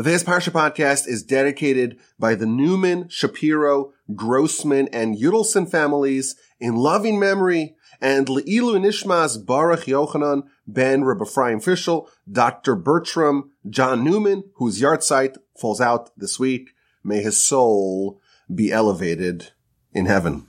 [0.00, 7.18] This Parsha podcast is dedicated by the Newman, Shapiro, Grossman, and Yudelson families in loving
[7.18, 12.76] memory and Le'ilu Nishmas Baruch Yochanan Ben Reb Ephraim Fischel, Dr.
[12.76, 16.74] Bertram John Newman, whose yahrzeit falls out this week.
[17.02, 18.20] May his soul
[18.54, 19.50] be elevated
[19.92, 20.46] in heaven.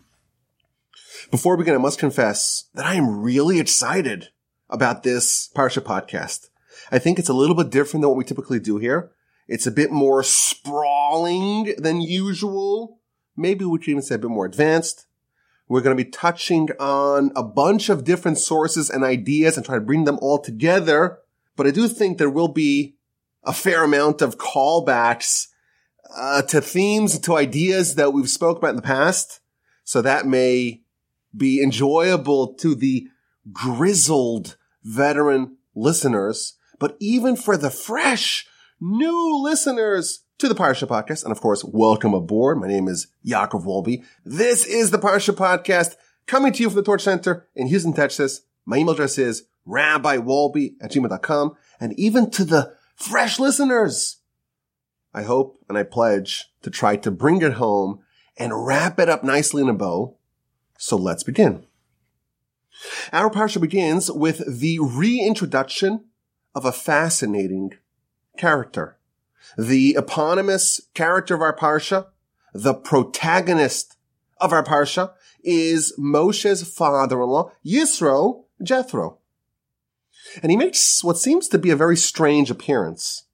[1.32, 4.28] Before we begin, I must confess that I am really excited
[4.70, 6.50] about this Parsha podcast.
[6.92, 9.12] I think it's a little bit different than what we typically do here.
[9.50, 13.00] It's a bit more sprawling than usual.
[13.36, 15.08] Maybe we could even say a bit more advanced.
[15.68, 19.74] We're going to be touching on a bunch of different sources and ideas and try
[19.74, 21.18] to bring them all together.
[21.56, 22.96] But I do think there will be
[23.44, 25.48] a fair amount of callbacks
[26.16, 29.40] uh, to themes, to ideas that we've spoke about in the past.
[29.84, 30.84] So that may
[31.36, 33.08] be enjoyable to the
[33.52, 36.54] grizzled veteran listeners.
[36.78, 38.46] But even for the fresh,
[38.80, 41.24] new listeners to the Parsha Podcast.
[41.24, 42.60] And of course, welcome aboard.
[42.60, 44.04] My name is Yaakov Wolbe.
[44.24, 45.96] This is the Parsha Podcast
[46.28, 48.42] coming to you from the Torch Center in Houston, Texas.
[48.66, 51.56] My email address is rabbiwolbe at gmail.com.
[51.80, 54.18] And even to the fresh listeners,
[55.14, 58.00] I hope and I pledge to try to bring it home
[58.38, 60.16] and wrap it up nicely in a bow.
[60.78, 61.66] So let's begin.
[63.12, 66.06] Our Parsha begins with the reintroduction
[66.56, 67.74] of a fascinating
[68.40, 68.98] character.
[69.58, 72.08] The eponymous character of our Parsha,
[72.54, 73.98] the protagonist
[74.40, 75.12] of our Parsha,
[75.44, 79.20] is Moshe's father-in-law, Yisro Jethro.
[80.42, 83.26] And he makes what seems to be a very strange appearance.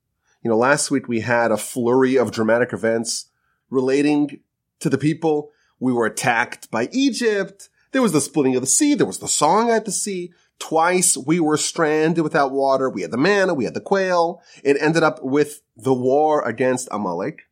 [0.42, 3.28] You know, last week we had a flurry of dramatic events
[3.70, 4.42] relating
[4.80, 5.52] to the people.
[5.80, 7.70] We were attacked by Egypt.
[7.92, 8.94] There was the splitting of the sea.
[8.94, 10.34] There was the song at the sea.
[10.60, 12.90] Twice we were stranded without water.
[12.90, 13.54] We had the manna.
[13.54, 14.42] We had the quail.
[14.64, 17.44] It ended up with the war against Amalek.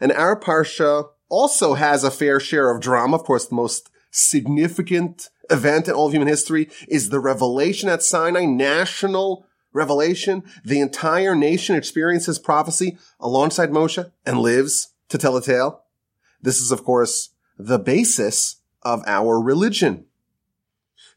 [0.00, 3.16] And our Parsha also has a fair share of drama.
[3.16, 8.02] Of course, the most significant event in all of human history is the revelation at
[8.02, 10.42] Sinai, national revelation.
[10.64, 15.84] The entire nation experiences prophecy alongside Moshe and lives to tell a tale.
[16.40, 20.06] This is, of course, the basis of our religion.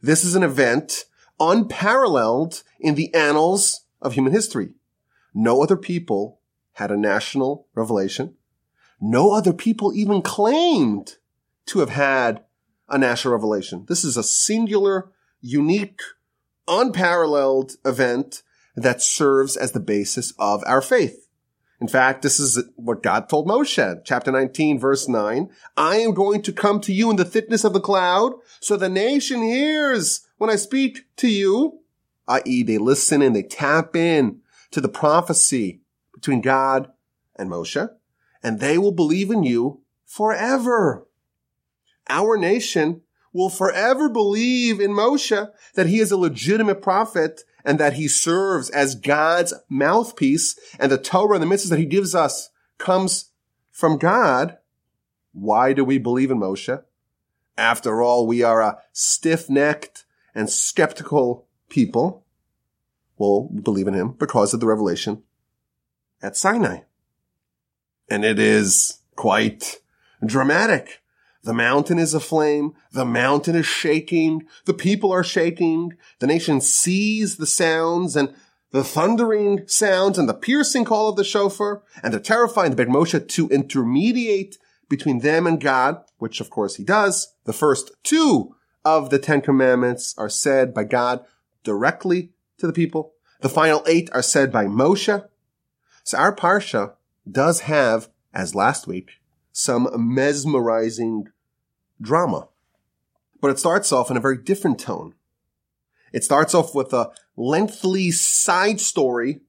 [0.02, 1.06] This is an event
[1.42, 4.70] unparalleled in the annals of human history.
[5.34, 6.40] No other people
[6.74, 8.36] had a national revelation.
[9.02, 11.18] No other people even claimed
[11.66, 12.44] to have had
[12.88, 13.86] a national revelation.
[13.88, 16.02] This is a singular, unique,
[16.68, 18.44] unparalleled event
[18.76, 21.28] that serves as the basis of our faith.
[21.82, 25.50] In fact, this is what God told Moshe, chapter 19, verse 9.
[25.76, 28.88] I am going to come to you in the thickness of the cloud, so the
[28.88, 31.82] nation hears when I speak to you,
[32.28, 32.64] i.e.
[32.64, 34.40] they listen and they tap in
[34.72, 35.82] to the prophecy
[36.16, 36.92] between God
[37.36, 37.88] and Moshe,
[38.42, 41.06] and they will believe in you forever.
[42.10, 47.94] Our nation will forever believe in Moshe that he is a legitimate prophet and that
[47.94, 52.50] he serves as God's mouthpiece and the Torah and the mitzvahs that he gives us
[52.80, 53.30] comes
[53.70, 54.58] from God.
[55.34, 56.84] Why do we believe in Moshe?
[57.60, 62.26] After all, we are a stiff-necked and skeptical people.
[63.18, 65.24] will believe in him because of the revelation
[66.22, 66.80] at Sinai.
[68.10, 69.80] And it is quite
[70.26, 71.02] dramatic.
[71.44, 72.74] The mountain is aflame.
[72.92, 74.48] The mountain is shaking.
[74.66, 75.94] The people are shaking.
[76.20, 78.34] The nation sees the sounds and
[78.72, 82.88] the thundering sounds and the piercing call of the shofar, and they're terrifying the big
[82.88, 87.34] Moshe to intermediate between them and God, which of course he does.
[87.44, 91.24] The first two of the Ten Commandments are said by God
[91.64, 93.14] directly to the people.
[93.42, 95.28] The final eight are said by Moshe.
[96.04, 96.94] So our Parsha
[97.30, 99.12] does have, as last week,
[99.52, 101.28] some mesmerizing
[102.00, 102.48] drama.
[103.40, 105.16] But it starts off in a very different tone.
[106.14, 109.42] It starts off with a lengthy side story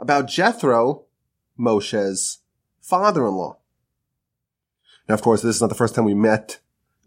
[0.00, 1.04] about Jethro,
[1.58, 2.38] Moshe's
[2.80, 3.58] father-in-law.
[5.08, 6.58] Now, of course, this is not the first time we met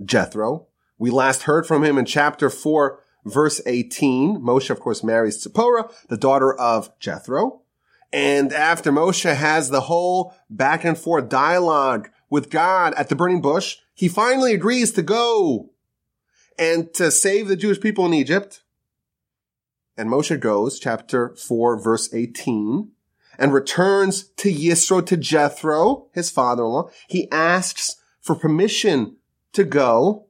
[0.04, 0.68] Jethro.
[1.00, 4.42] We last heard from him in chapter 4, verse 18.
[4.42, 7.62] Moshe, of course, marries Zipporah, the daughter of Jethro.
[8.12, 13.42] And after Moshe has the whole back and forth dialogue with God at the burning
[13.42, 15.69] bush, he finally agrees to go
[16.57, 18.63] and to save the Jewish people in Egypt.
[19.95, 22.92] And Moshe goes, chapter 4, verse 18,
[23.38, 26.90] and returns to Yisro, to Jethro, his father-in-law.
[27.07, 29.16] He asks for permission
[29.54, 30.29] to go,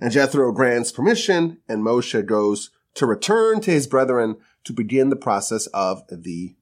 [0.00, 5.16] and Jethro grants permission, and Moshe goes to return to his brethren to begin the
[5.16, 6.56] process of the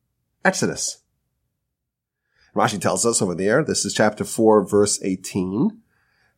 [0.45, 0.99] Exodus.
[2.55, 5.81] Rashi tells us over there, this is chapter 4, verse 18,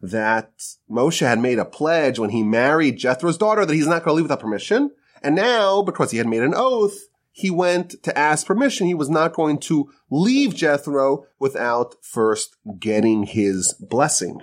[0.03, 0.53] that
[0.91, 4.15] Moshe had made a pledge when he married Jethro's daughter that he's not going to
[4.15, 4.91] leave without permission.
[5.23, 6.99] And now, because he had made an oath,
[7.33, 8.87] he went to ask permission.
[8.87, 14.43] He was not going to leave Jethro without first getting his blessing.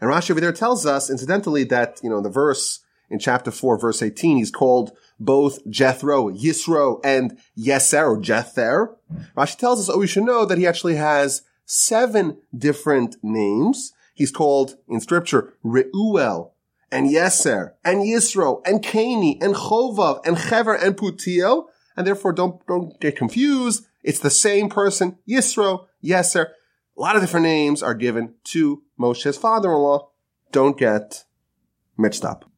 [0.00, 2.80] And Rashi over there tells us, incidentally, that, you know, the verse
[3.10, 8.94] in chapter 4, verse 18, he's called both Jethro, Yisro, and Yeser, or Jether.
[9.36, 13.92] Rashi tells us, oh, we should know that he actually has seven different names.
[14.14, 16.52] He's called in scripture Reuel,
[16.90, 21.66] and Yeser, and Yisro, and Kani, and Chovav, and Chever, and Putiel.
[21.96, 23.84] And therefore, don't, don't get confused.
[24.02, 26.48] It's the same person, Yisro, Yeser.
[27.02, 30.08] A lot of different names are given to Moshe's father-in-law.
[30.52, 31.24] Don't get
[31.98, 32.48] mixed up.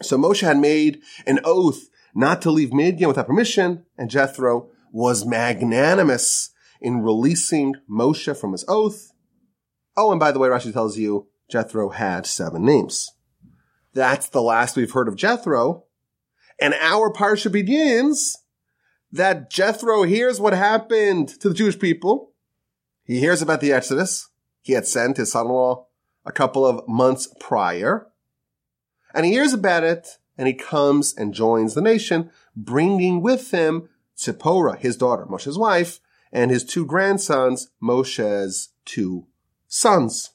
[0.00, 5.26] So Moshe had made an oath not to leave Midian without permission, and Jethro was
[5.26, 6.48] magnanimous
[6.80, 9.12] in releasing Moshe from his oath.
[9.98, 13.10] Oh, and by the way, Rashi tells you Jethro had seven names.
[13.92, 15.84] That's the last we've heard of Jethro.
[16.58, 18.34] And our parsha begins
[19.12, 22.30] that Jethro hears what happened to the Jewish people.
[23.04, 24.28] He hears about the Exodus.
[24.62, 25.86] He had sent his son-in-law
[26.24, 28.08] a couple of months prior.
[29.14, 33.88] And he hears about it and he comes and joins the nation, bringing with him
[34.18, 36.00] Zipporah, his daughter, Moshe's wife,
[36.32, 39.26] and his two grandsons, Moshe's two
[39.68, 40.30] sons.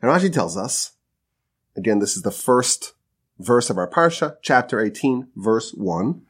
[0.00, 0.92] And Rashi tells us,
[1.76, 2.94] again, this is the first
[3.38, 6.22] verse of our Parsha, chapter 18, verse 1.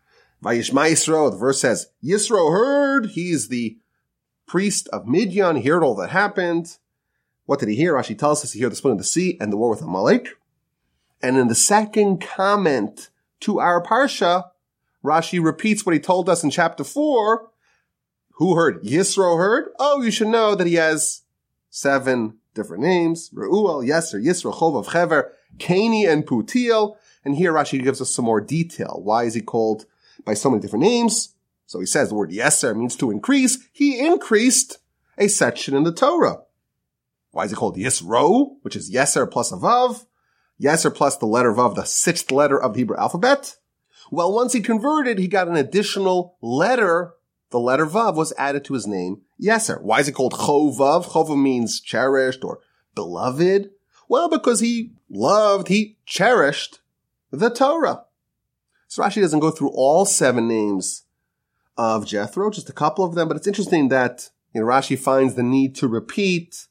[0.42, 3.78] Vayishma Yisro, the verse says, Yisro heard, he's the
[4.46, 6.78] priest of Midian, he heard all that happened.
[7.46, 7.94] What did he hear?
[7.94, 10.28] Rashi tells us he heard the splitting of the sea and the war with Amalek.
[11.22, 13.10] And in the second comment
[13.40, 14.44] to our Parsha,
[15.04, 17.50] Rashi repeats what he told us in chapter four.
[18.36, 18.82] Who heard?
[18.82, 19.66] Yisro heard?
[19.78, 21.22] Oh, you should know that he has
[21.70, 23.30] seven different names.
[23.32, 26.96] Reuel, Yeser, Yisro, Chovav, Chever, Kani, and Putiel.
[27.24, 29.00] And here Rashi gives us some more detail.
[29.02, 29.86] Why is he called
[30.24, 31.33] by so many different names?
[31.74, 33.58] So he says the word Yeser means to increase.
[33.72, 34.78] He increased
[35.18, 36.42] a section in the Torah.
[37.32, 40.06] Why is it called Yisro, which is Yeser plus a Vav?
[40.62, 43.56] Yeser plus the letter Vav, the sixth letter of the Hebrew alphabet.
[44.12, 47.14] Well, once he converted, he got an additional letter.
[47.50, 49.82] The letter Vav was added to his name, Yeser.
[49.82, 51.06] Why is it called Chovav?
[51.06, 52.60] Chovav means cherished or
[52.94, 53.70] beloved.
[54.08, 56.78] Well, because he loved, he cherished
[57.32, 58.04] the Torah.
[58.86, 61.03] So Rashi doesn't go through all seven names
[61.76, 65.34] of Jethro, just a couple of them, but it's interesting that you know, Rashi finds
[65.34, 66.66] the need to repeat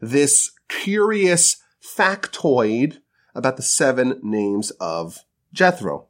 [0.00, 2.98] this curious factoid
[3.34, 5.20] about the seven names of
[5.52, 6.06] Jethro.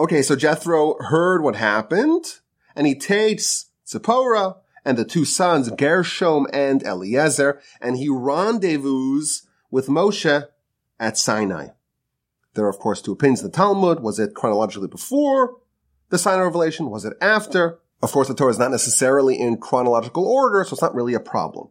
[0.00, 2.40] Okay, so Jethro heard what happened,
[2.74, 9.22] and he takes Zipporah and the two sons, Gershom and Eliezer, and he rendezvous
[9.70, 10.46] with Moshe
[10.98, 11.68] at Sinai.
[12.54, 14.00] There are, of course, two opinions in the Talmud.
[14.00, 15.56] Was it chronologically before
[16.10, 16.90] the Sinai revelation?
[16.90, 17.78] Was it after?
[18.02, 21.20] Of course, the Torah is not necessarily in chronological order, so it's not really a
[21.20, 21.68] problem.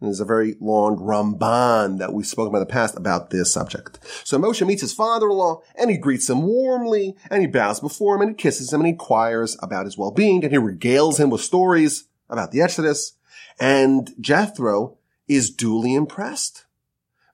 [0.00, 3.52] And there's a very long Ramban that we've spoken about in the past about this
[3.52, 3.98] subject.
[4.24, 8.22] So Moshe meets his father-in-law and he greets him warmly and he bows before him
[8.22, 11.42] and he kisses him and he inquires about his well-being and he regales him with
[11.42, 13.12] stories about the Exodus.
[13.60, 14.96] And Jethro
[15.28, 16.64] is duly impressed.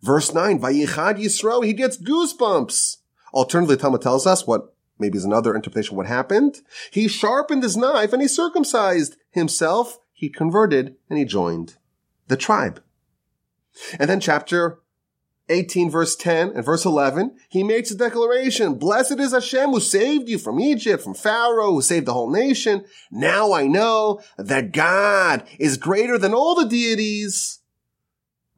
[0.02, 2.96] Verse 9, Vayichad Yisro, he gets goosebumps.
[3.32, 6.60] Alternatively, Talmud tells us what maybe is another interpretation of what happened.
[6.90, 9.98] He sharpened his knife and he circumcised himself.
[10.12, 11.76] He converted and he joined
[12.28, 12.82] the tribe.
[13.98, 14.80] And then chapter
[15.48, 18.74] 18 verse 10 and verse 11, he makes a declaration.
[18.74, 22.84] Blessed is Hashem who saved you from Egypt, from Pharaoh, who saved the whole nation.
[23.10, 27.60] Now I know that God is greater than all the deities.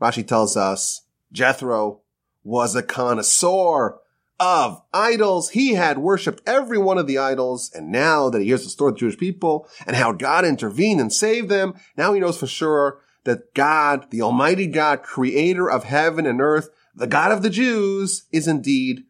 [0.01, 1.03] Rashi tells us
[1.33, 2.01] Jethro
[2.43, 3.99] was a connoisseur
[4.41, 5.51] of idols.
[5.51, 7.71] He had worshipped every one of the idols.
[7.75, 11.01] And now that he hears the story of the Jewish people and how God intervened
[11.01, 15.85] and saved them, now he knows for sure that God, the Almighty God, creator of
[15.85, 19.05] heaven and earth, the God of the Jews, is indeed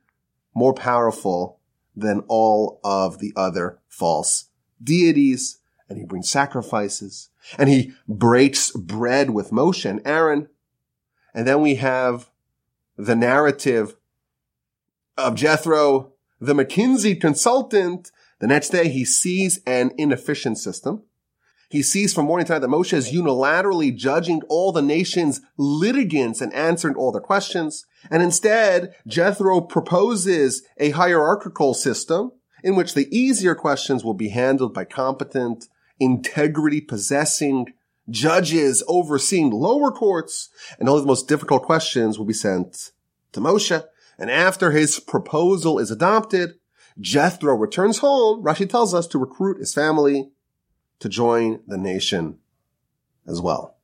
[0.55, 1.61] more powerful
[1.95, 4.47] than all of the other false
[4.83, 5.59] deities.
[5.89, 10.49] And he brings sacrifices and he breaks bread with Moshe and Aaron.
[11.35, 12.31] And then we have
[12.97, 13.95] the narrative
[15.19, 18.11] of Jethro, the McKinsey consultant.
[18.39, 21.03] The next day he sees an inefficient system.
[21.71, 26.41] He sees from morning to night that Moshe is unilaterally judging all the nation's litigants
[26.41, 27.85] and answering all their questions.
[28.11, 32.33] And instead, Jethro proposes a hierarchical system
[32.65, 35.69] in which the easier questions will be handled by competent,
[36.01, 37.75] integrity possessing
[38.09, 40.49] judges overseeing lower courts,
[40.79, 42.93] and all the most difficult questions will be sent
[43.33, 43.85] to Moshe.
[44.19, 46.55] And after his proposal is adopted,
[47.01, 50.31] Jethro returns home, Rashi tells us, to recruit his family
[50.99, 52.39] to join the nation
[53.27, 53.77] as well.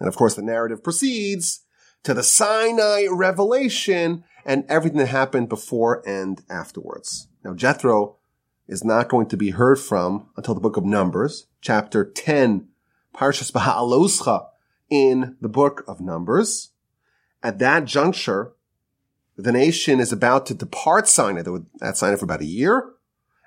[0.00, 1.60] And of course, the narrative proceeds
[2.02, 7.28] to the Sinai revelation and everything that happened before and afterwards.
[7.44, 8.16] Now, Jethro
[8.68, 12.68] is not going to be heard from until the book of Numbers, chapter 10,
[13.14, 14.46] Parshas Beha'aloscha
[14.90, 16.70] in the book of Numbers.
[17.42, 18.52] At that juncture,
[19.36, 21.42] the nation is about to depart Sinai.
[21.42, 22.90] They were at Sinai for about a year,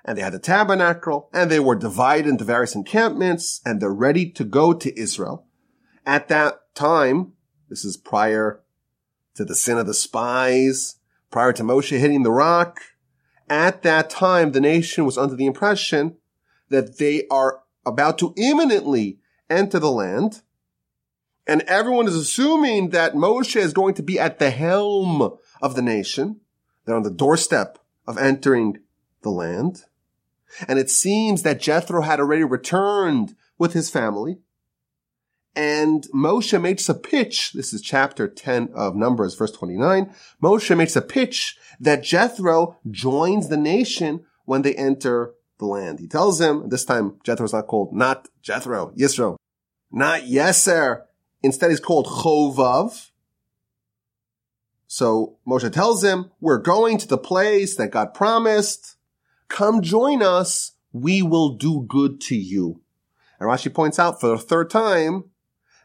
[0.04, 4.30] and they had the tabernacle, and they were divided into various encampments, and they're ready
[4.30, 5.46] to go to Israel.
[6.06, 7.32] At that time,
[7.68, 8.62] this is prior
[9.34, 10.96] to the sin of the spies,
[11.30, 12.80] prior to Moshe hitting the rock.
[13.48, 16.16] At that time, the nation was under the impression
[16.68, 19.18] that they are about to imminently
[19.48, 20.42] enter the land.
[21.46, 25.82] And everyone is assuming that Moshe is going to be at the helm of the
[25.82, 26.40] nation.
[26.84, 28.78] They're on the doorstep of entering
[29.22, 29.84] the land.
[30.66, 34.38] And it seems that Jethro had already returned with his family.
[35.54, 37.52] And Moshe makes a pitch.
[37.52, 40.14] This is chapter 10 of Numbers, verse 29.
[40.42, 45.98] Moshe makes a pitch that Jethro joins the nation when they enter the land.
[45.98, 49.36] He tells him, this time Jethro's not called not Jethro, Yisro,
[49.90, 51.02] not Yeser.
[51.42, 53.09] Instead, he's called Chovav.
[54.92, 58.96] So Moshe tells him, we're going to the place that God promised.
[59.46, 60.72] Come join us.
[60.92, 62.80] We will do good to you.
[63.38, 65.30] And Rashi points out for the third time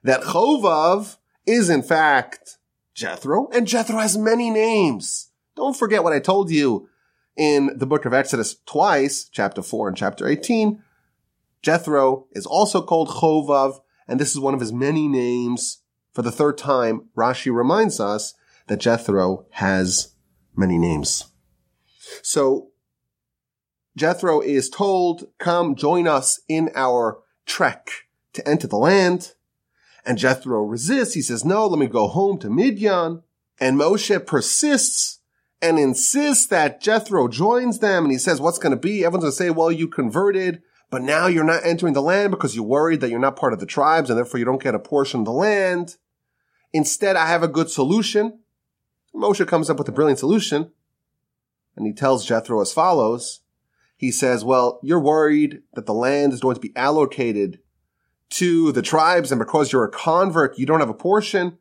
[0.01, 2.57] that Chovav is in fact
[2.95, 5.29] Jethro, and Jethro has many names.
[5.55, 6.89] Don't forget what I told you
[7.37, 10.81] in the book of Exodus twice, chapter 4 and chapter 18.
[11.61, 15.83] Jethro is also called Chovav, and this is one of his many names.
[16.11, 18.33] For the third time, Rashi reminds us
[18.67, 20.15] that Jethro has
[20.55, 21.25] many names.
[22.21, 22.69] So
[23.95, 27.89] Jethro is told, come join us in our trek
[28.33, 29.33] to enter the land.
[30.05, 31.13] And Jethro resists.
[31.13, 33.23] He says, no, let me go home to Midian.
[33.59, 35.19] And Moshe persists
[35.61, 38.03] and insists that Jethro joins them.
[38.03, 39.05] And he says, what's going to be?
[39.05, 42.55] Everyone's going to say, well, you converted, but now you're not entering the land because
[42.55, 44.79] you're worried that you're not part of the tribes and therefore you don't get a
[44.79, 45.95] portion of the land.
[46.73, 48.39] Instead, I have a good solution.
[49.15, 50.71] Moshe comes up with a brilliant solution.
[51.75, 53.41] And he tells Jethro as follows.
[53.97, 57.59] He says, well, you're worried that the land is going to be allocated
[58.31, 61.57] to the tribes and because you're a convert, you don't have a portion.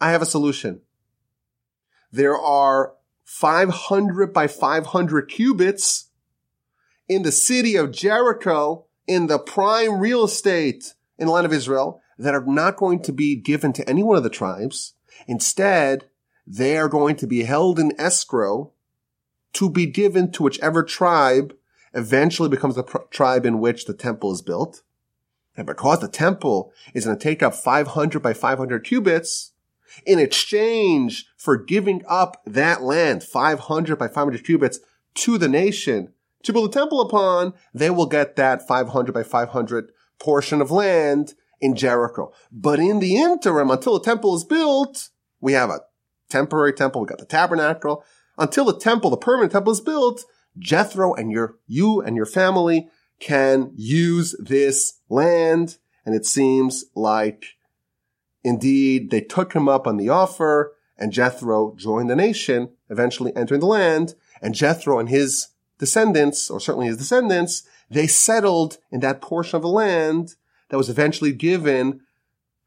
[0.00, 0.80] I have a solution.
[2.10, 2.94] There are
[3.24, 6.10] 500 by 500 cubits
[7.08, 12.00] in the city of Jericho in the prime real estate in the land of Israel
[12.18, 14.94] that are not going to be given to any one of the tribes.
[15.26, 16.08] Instead,
[16.46, 18.72] they are going to be held in escrow
[19.54, 21.54] to be given to whichever tribe
[21.94, 24.82] eventually becomes the pr- tribe in which the temple is built.
[25.56, 29.52] And because the temple is going to take up 500 by 500 cubits,
[30.04, 34.80] in exchange for giving up that land, 500 by 500 cubits,
[35.14, 39.92] to the nation to build a temple upon, they will get that 500 by 500
[40.18, 42.32] portion of land in Jericho.
[42.50, 45.10] But in the interim, until the temple is built,
[45.40, 45.80] we have a
[46.34, 48.04] temporary temple, we got the tabernacle.
[48.36, 50.24] Until the temple, the permanent temple is built,
[50.58, 52.88] Jethro and your, you and your family
[53.20, 55.78] can use this land.
[56.04, 57.44] And it seems like
[58.42, 63.60] indeed they took him up on the offer and Jethro joined the nation, eventually entering
[63.60, 64.14] the land.
[64.42, 65.48] And Jethro and his
[65.78, 70.34] descendants, or certainly his descendants, they settled in that portion of the land
[70.70, 72.00] that was eventually given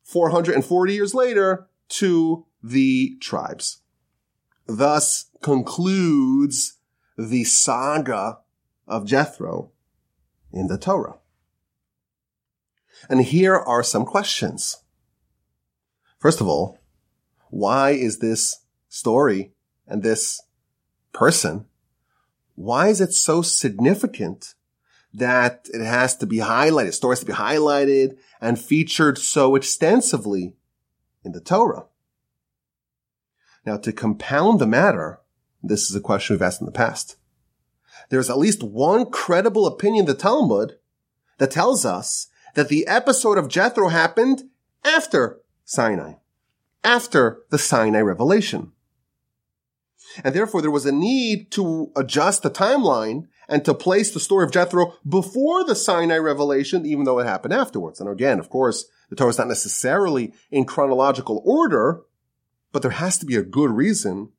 [0.03, 3.81] 440 years later to the tribes.
[4.65, 6.77] Thus concludes
[7.17, 8.39] the saga
[8.87, 9.71] of Jethro
[10.51, 11.17] in the Torah.
[13.09, 14.77] And here are some questions.
[16.17, 16.79] First of all,
[17.49, 19.53] why is this story
[19.87, 20.41] and this
[21.13, 21.65] person,
[22.55, 24.55] why is it so significant
[25.13, 30.55] that it has to be highlighted, stories to be highlighted and featured so extensively
[31.23, 31.85] in the Torah?
[33.67, 35.19] Now, to compound the matter,
[35.61, 37.17] this is a question we've asked in the past
[38.09, 40.77] there's at least one credible opinion in the Talmud
[41.39, 44.43] that tells us that the episode of Jethro happened
[44.85, 46.13] after Sinai,
[46.81, 48.71] after the Sinai revelation.
[50.23, 54.45] And therefore there was a need to adjust the timeline and to place the story
[54.45, 57.99] of Jethro before the Sinai revelation, even though it happened afterwards.
[57.99, 62.01] And again, of course, The Torah is not necessarily in chronological order,
[62.77, 64.29] but there has to be a good reason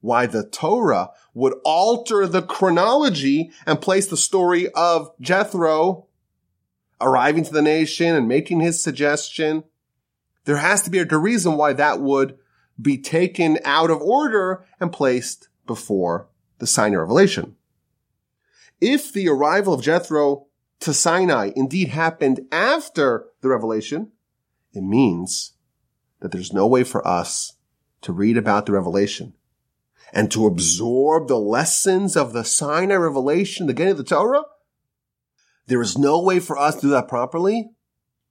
[0.00, 6.06] why the Torah would alter the chronology and place the story of Jethro
[7.00, 9.64] arriving to the nation and making his suggestion.
[10.44, 12.38] There has to be a good reason why that would
[12.80, 16.28] be taken out of order and placed before
[16.60, 17.56] the Sinai revelation.
[18.80, 20.46] If the arrival of Jethro
[20.78, 24.12] to Sinai indeed happened after the revelation,
[24.72, 25.54] it means
[26.20, 27.54] that there's no way for us
[28.02, 29.34] to read about the revelation
[30.12, 34.42] and to absorb the lessons of the Sinai revelation, the getting of the Torah.
[35.66, 37.70] There is no way for us to do that properly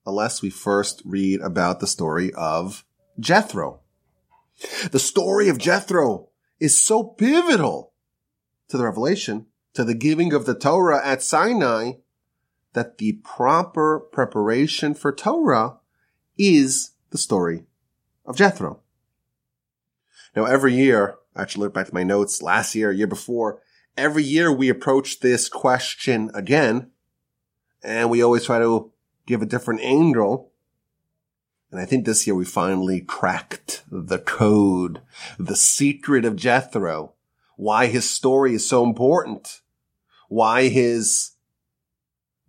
[0.05, 2.85] unless we first read about the story of
[3.19, 3.81] Jethro.
[4.91, 7.93] The story of Jethro is so pivotal
[8.69, 11.93] to the revelation, to the giving of the Torah at Sinai,
[12.73, 15.77] that the proper preparation for Torah
[16.37, 17.65] is the story
[18.25, 18.80] of Jethro.
[20.35, 23.61] Now, every year, I actually look back to my notes last year, year before,
[23.97, 26.91] every year we approach this question again,
[27.83, 28.91] and we always try to
[29.25, 30.51] give a different angle.
[31.71, 35.01] And I think this year we finally cracked the code,
[35.37, 37.13] the secret of Jethro,
[37.55, 39.61] why his story is so important,
[40.29, 41.31] why his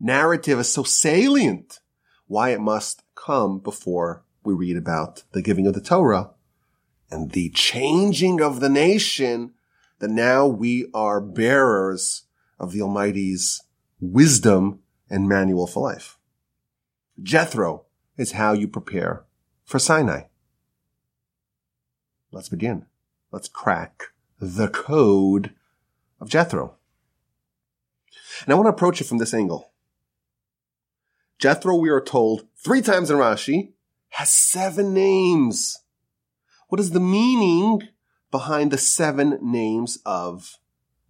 [0.00, 1.80] narrative is so salient,
[2.26, 6.30] why it must come before we read about the giving of the Torah
[7.12, 9.52] and the changing of the nation
[9.98, 12.24] that now we are bearers
[12.58, 13.62] of the Almighty's
[14.00, 16.16] wisdom and manual for life.
[17.22, 17.84] Jethro
[18.16, 19.24] is how you prepare
[19.62, 20.22] for Sinai.
[22.32, 22.86] Let's begin.
[23.30, 24.04] Let's crack
[24.40, 25.52] the code
[26.18, 26.76] of Jethro.
[28.44, 29.70] And I want to approach it from this angle.
[31.38, 33.72] Jethro, we are told three times in Rashi,
[34.10, 35.81] has seven names.
[36.72, 37.86] What is the meaning
[38.30, 40.56] behind the seven names of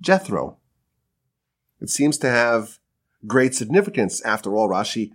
[0.00, 0.58] Jethro?
[1.80, 2.80] It seems to have
[3.28, 4.20] great significance.
[4.22, 5.12] After all, Rashi,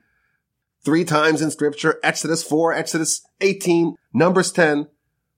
[0.85, 4.87] three times in scripture, Exodus 4, Exodus 18, Numbers 10,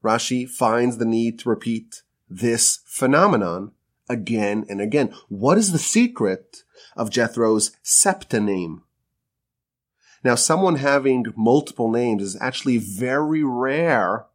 [0.03, 3.71] Rashi finds the need to repeat this phenomenon
[4.07, 5.11] again and again.
[5.27, 6.57] What is the secret
[6.95, 8.83] of Jethro's septa name?
[10.23, 14.27] Now, someone having multiple names is actually very rare.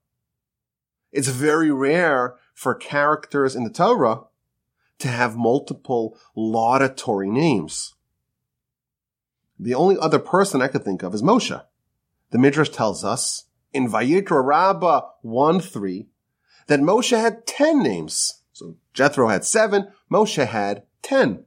[1.15, 4.23] It's very rare for characters in the Torah
[4.99, 7.95] to have multiple laudatory names.
[9.59, 11.65] The only other person I could think of is Moshe.
[12.31, 16.07] The Midrash tells us in Vayikra Rabbah 1-3
[16.67, 18.43] that Moshe had 10 names.
[18.53, 21.45] So Jethro had seven, Moshe had 10.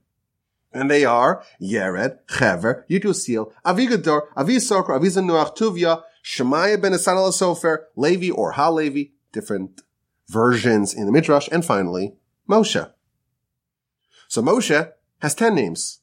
[0.72, 7.86] And they are Yered, Chever, Yitusil, Avigador, Avisokra, Avizanuach, Tuvia, Shemaiah ben Asan al Sofer,
[7.98, 9.82] Levi or Ha-Levi, different
[10.28, 12.16] versions in the Midrash, and finally,
[12.50, 12.92] Moshe.
[14.28, 16.00] So Moshe has 10 names.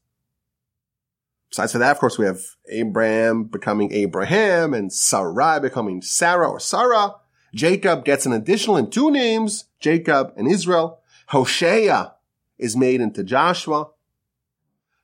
[1.50, 2.40] Besides for that, of course, we have
[2.72, 7.16] Abram becoming Abraham and Sarai becoming Sarah or Sarah.
[7.54, 11.00] Jacob gets an additional in two names, Jacob and Israel.
[11.28, 12.14] Hosea
[12.58, 13.90] is made into Joshua.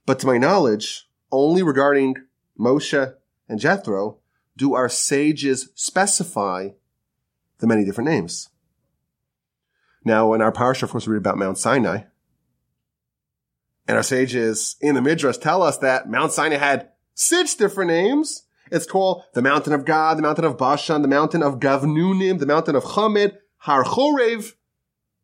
[0.06, 2.16] But to my knowledge, only regarding
[2.58, 3.14] Moshe
[3.48, 4.18] and Jethro
[4.56, 6.70] do our sages specify
[7.60, 8.48] the many different names.
[10.04, 12.02] Now, in our parsha, of course, we read about Mount Sinai.
[13.86, 18.44] And our sages in the Midrash tell us that Mount Sinai had six different names.
[18.70, 22.46] It's called the mountain of God, the mountain of Bashan, the mountain of Gavnunim, the
[22.46, 24.54] mountain of Chamed, Har Chorev,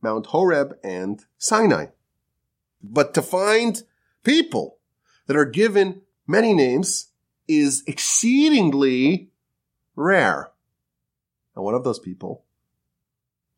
[0.02, 1.86] Mount Horeb, and Sinai.
[2.82, 3.82] But to find
[4.24, 4.78] people
[5.26, 7.12] that are given many names
[7.48, 9.30] is exceedingly
[9.94, 10.50] rare.
[11.56, 12.44] And one of those people,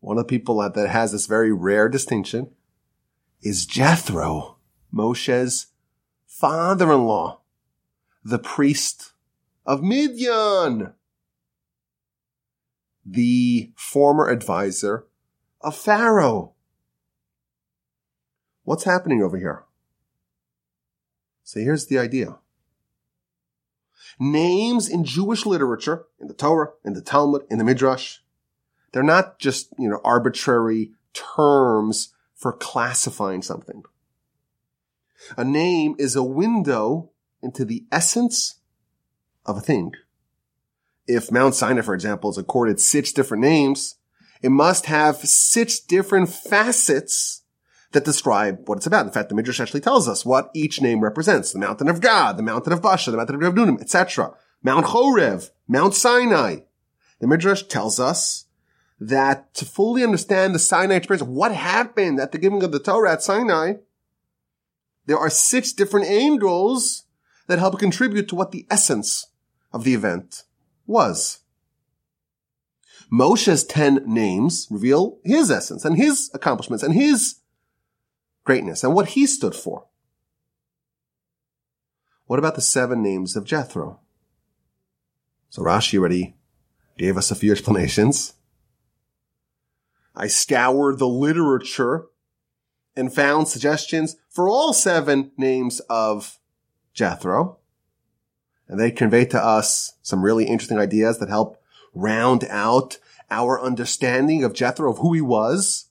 [0.01, 2.53] one of the people that, that has this very rare distinction
[3.43, 4.59] is Jethro,
[4.91, 5.67] Moshe's
[6.27, 7.41] father-in-law,
[8.25, 9.13] the priest
[9.67, 10.95] of Midian,
[13.05, 15.07] the former advisor
[15.61, 16.55] of Pharaoh.
[18.63, 19.65] What's happening over here?
[21.43, 22.37] So here's the idea.
[24.19, 28.19] Names in Jewish literature, in the Torah, in the Talmud, in the Midrash,
[28.93, 33.83] they're not just, you know, arbitrary terms for classifying something.
[35.37, 37.11] A name is a window
[37.43, 38.61] into the essence
[39.45, 39.93] of a thing.
[41.07, 43.97] If Mount Sinai, for example, is accorded six different names,
[44.43, 47.43] it must have six different facets
[47.93, 49.07] that describe what it's about.
[49.07, 51.53] In fact, the Midrash actually tells us what each name represents.
[51.53, 54.35] The mountain of God, the mountain of Basha, the mountain of Gavnunim, etc.
[54.63, 56.61] Mount Chorev, Mount Sinai.
[57.21, 58.47] The Midrash tells us
[59.01, 63.13] that to fully understand the Sinai experience, what happened at the giving of the Torah
[63.13, 63.75] at Sinai,
[65.07, 67.05] there are six different angels
[67.47, 69.27] that help contribute to what the essence
[69.73, 70.43] of the event
[70.87, 71.41] was.
[73.11, 77.37] Moshe's ten names reveal his essence and his accomplishments and his
[78.49, 79.85] greatness and what he stood for.
[82.25, 84.01] What about the seven names of Jethro?
[85.51, 86.35] So Rashi already
[86.97, 88.33] gave us a few explanations.
[90.17, 92.07] I scoured the literature
[92.97, 96.39] and found suggestions for all seven names of
[96.95, 97.59] Jethro.
[98.67, 102.97] And they convey to us some really interesting ideas that help round out
[103.31, 105.91] our understanding of Jethro, of who he was.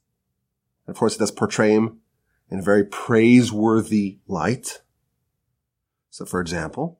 [0.87, 2.01] And of course, it does portray him
[2.49, 4.81] in a very praiseworthy light.
[6.09, 6.99] So for example,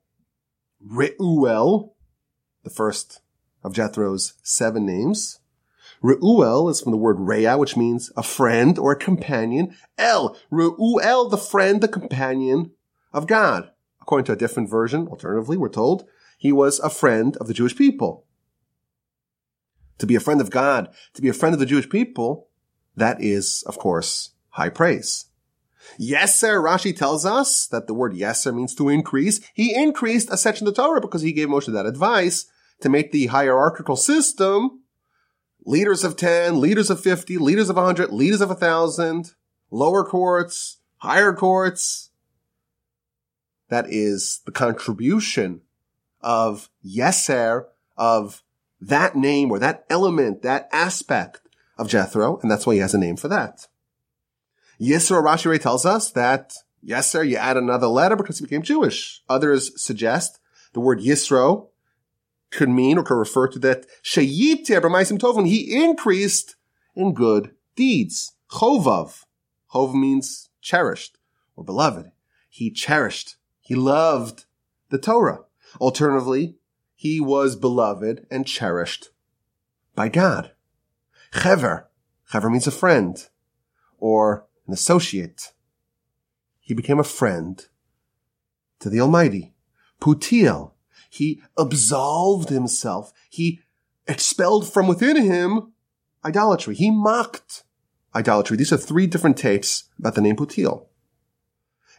[0.80, 1.94] Reuel,
[2.64, 3.20] the first
[3.62, 5.40] of Jethro's seven names.
[6.00, 9.74] Reuel is from the word Rea, which means a friend or a companion.
[9.96, 12.72] El, Reuel, the friend, the companion
[13.12, 13.70] of God.
[14.00, 16.06] According to a different version, alternatively, we're told
[16.38, 18.24] he was a friend of the Jewish people.
[19.98, 22.48] To be a friend of God, to be a friend of the Jewish people,
[22.96, 25.26] that is, of course, high praise.
[26.00, 29.40] Yeser, Rashi tells us that the word yeser means to increase.
[29.54, 32.46] He increased a section of the Torah because he gave Moshe that advice
[32.80, 34.82] to make the hierarchical system
[35.64, 39.32] leaders of 10, leaders of 50, leaders of 100, leaders of 1,000,
[39.70, 42.10] lower courts, higher courts.
[43.68, 45.60] That is the contribution
[46.22, 48.42] of Yeser, of
[48.80, 51.42] that name or that element, that aspect
[51.76, 53.66] of Jethro, and that's why he has a name for that.
[54.80, 56.54] Yisro Rashi tells us that
[56.86, 59.22] Yeser, you add another letter because he became Jewish.
[59.28, 60.38] Others suggest
[60.72, 61.68] the word Yisro
[62.50, 66.56] could mean or could refer to that Shayiter b'maisim tovim, he increased
[66.94, 68.32] in good deeds.
[68.50, 69.24] Chovav.
[69.72, 71.18] Chov means cherished
[71.56, 72.10] or beloved.
[72.48, 73.36] He cherished.
[73.60, 74.46] He loved
[74.88, 75.40] the Torah.
[75.80, 76.56] Alternatively,
[76.94, 79.10] he was beloved and cherished
[79.94, 80.52] by God.
[81.34, 81.88] Chever.
[82.32, 83.28] Chever means a friend
[83.98, 85.52] or an associate.
[86.60, 87.66] He became a friend
[88.78, 89.54] to the Almighty.
[90.00, 90.72] Putiel.
[91.10, 93.12] He absolved himself.
[93.28, 93.60] He
[94.06, 95.72] expelled from within him
[96.24, 96.74] idolatry.
[96.74, 97.64] He mocked
[98.14, 98.56] idolatry.
[98.56, 100.86] These are three different tapes about the name Putiel.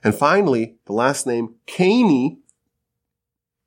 [0.03, 2.39] And finally, the last name, Cani,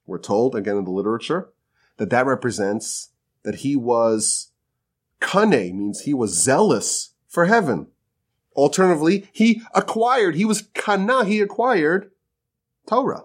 [0.07, 1.51] we're told again in the literature
[1.99, 3.11] that that represents
[3.43, 4.53] that he was
[5.21, 7.89] kane means he was zealous for heaven.
[8.55, 12.11] Alternatively, he acquired, he was kana, he acquired
[12.87, 13.25] Torah.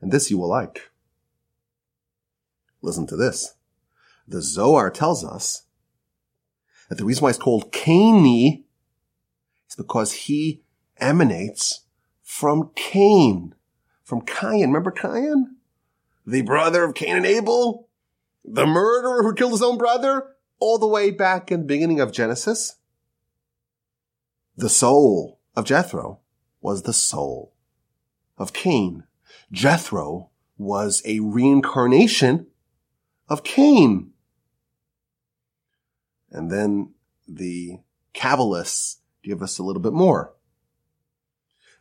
[0.00, 0.90] And this you will like.
[2.82, 3.54] Listen to this.
[4.26, 5.64] The Zohar tells us
[6.88, 8.64] that the reason why it's called Cani
[9.68, 10.62] is because he
[10.98, 11.80] emanates
[12.22, 13.54] from Cain,
[14.02, 14.68] from Cain.
[14.68, 15.56] Remember Cain?
[16.26, 17.88] The brother of Cain and Abel?
[18.44, 20.28] The murderer who killed his own brother?
[20.58, 22.76] All the way back in the beginning of Genesis?
[24.60, 26.20] The soul of Jethro
[26.60, 27.54] was the soul
[28.36, 29.04] of Cain.
[29.50, 32.46] Jethro was a reincarnation
[33.26, 34.12] of Cain.
[36.30, 36.92] And then
[37.26, 37.78] the
[38.14, 40.34] Kabbalists give us a little bit more.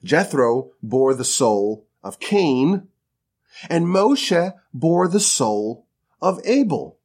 [0.01, 2.87] Jethro bore the soul of Cain,
[3.69, 5.85] and Moshe bore the soul
[6.21, 6.97] of Abel.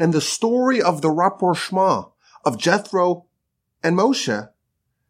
[0.00, 2.06] And the story of the rapprochement
[2.44, 3.26] of Jethro
[3.82, 4.50] and Moshe,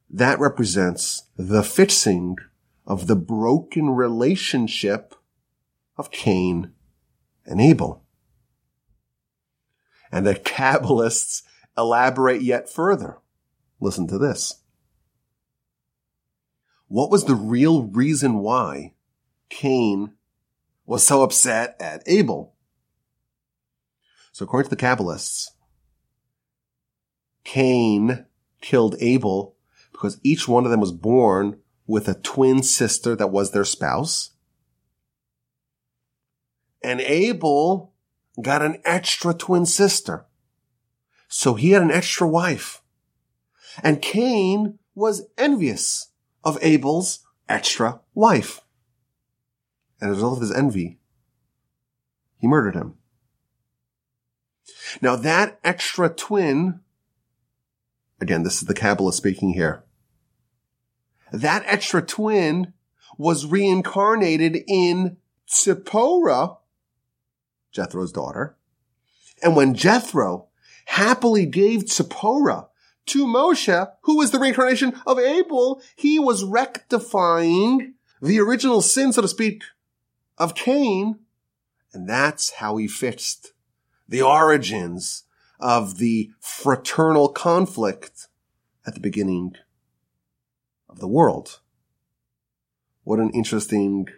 [0.09, 2.37] that represents the fixing
[2.87, 5.15] of the broken relationship
[5.97, 6.73] of Cain
[7.45, 8.05] and Abel.
[10.11, 11.43] And the Kabbalists
[11.77, 13.19] elaborate yet further.
[13.81, 14.63] Listen to this.
[16.89, 18.95] What was the real reason why
[19.49, 20.15] Cain
[20.85, 22.57] was so upset at Abel?
[24.33, 25.51] So according to the Kabbalists,
[27.45, 28.27] Cain
[28.61, 29.57] killed Abel
[29.93, 34.31] because each one of them was born with a twin sister that was their spouse.
[36.83, 37.93] And Abel
[38.41, 40.27] got an extra twin sister.
[41.29, 42.83] So he had an extra wife.
[43.83, 46.09] And Cain was envious
[46.43, 48.61] of Abel's extra wife.
[50.01, 50.99] And as a result of his envy,
[52.39, 52.95] he murdered him.
[55.03, 56.81] Now that extra twin,
[58.21, 59.85] again, this is the Kabbalah speaking here
[61.33, 62.73] that extra twin
[63.17, 65.17] was reincarnated in
[65.49, 66.59] Tzipporah,
[67.73, 68.57] Jethro's daughter.
[69.43, 70.49] And when Jethro
[70.87, 72.67] happily gave Tzipporah
[73.07, 79.23] to Moshe, who was the reincarnation of Abel, he was rectifying the original sin, so
[79.23, 79.63] to speak,
[80.37, 81.21] of Cain.
[81.93, 83.53] And that's how he fixed
[84.09, 85.25] the origins
[85.61, 88.29] of the fraternal conflict
[88.87, 89.55] at the beginning
[90.89, 91.61] of the world.
[93.05, 94.09] What an interesting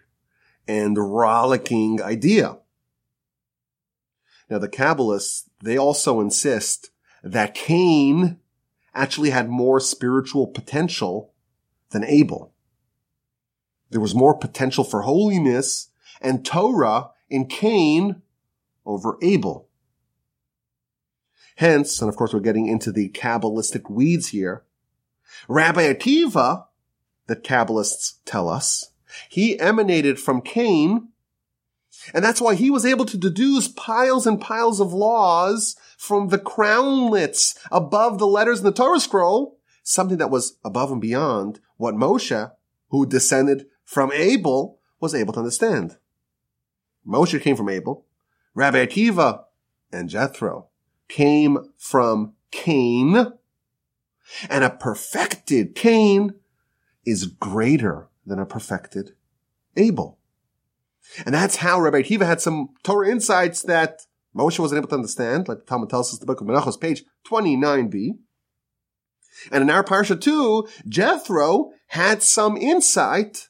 [0.67, 2.59] and rollicking idea.
[4.49, 6.91] Now the Kabbalists, they also insist
[7.23, 8.39] that Cain
[8.95, 11.33] actually had more spiritual potential
[11.91, 12.53] than Abel.
[13.91, 18.23] There was more potential for holiness and Torah in Cain
[18.85, 19.69] over Abel.
[21.57, 24.65] Hence, and of course we're getting into the Kabbalistic weeds here,
[25.49, 26.67] Rabbi Akiva,
[27.27, 28.91] that Kabbalists tell us,
[29.29, 31.09] he emanated from Cain,
[32.15, 36.39] and that's why he was able to deduce piles and piles of laws from the
[36.39, 41.95] crownlets above the letters in the Torah scroll, something that was above and beyond what
[41.95, 42.51] Moshe,
[42.89, 45.97] who descended from Abel, was able to understand.
[47.07, 48.07] Moshe came from Abel.
[48.55, 49.45] Rabbi Akiva
[49.93, 50.69] and Jethro
[51.13, 53.33] came from Cain.
[54.49, 56.35] And a perfected Cain
[57.05, 59.15] is greater than a perfected
[59.77, 60.19] Abel.
[61.27, 64.03] And that's how Rabbi Akiva had some Torah insights that
[64.35, 67.05] Moshe wasn't able to understand, like the Talmud tells us the book of Menachos, page
[67.27, 68.17] 29b.
[69.51, 73.49] And in our parsha too, Jethro had some insight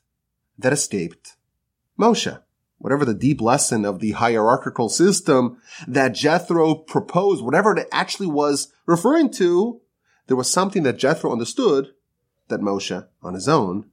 [0.58, 1.36] that escaped
[1.98, 2.42] Moshe.
[2.82, 8.72] Whatever the deep lesson of the hierarchical system that Jethro proposed, whatever it actually was
[8.86, 9.80] referring to,
[10.26, 11.94] there was something that Jethro understood
[12.48, 13.86] that Moshe on his own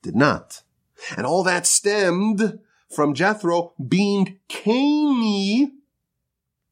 [0.00, 0.62] did not.
[1.14, 5.72] And all that stemmed from Jethro being Cainy.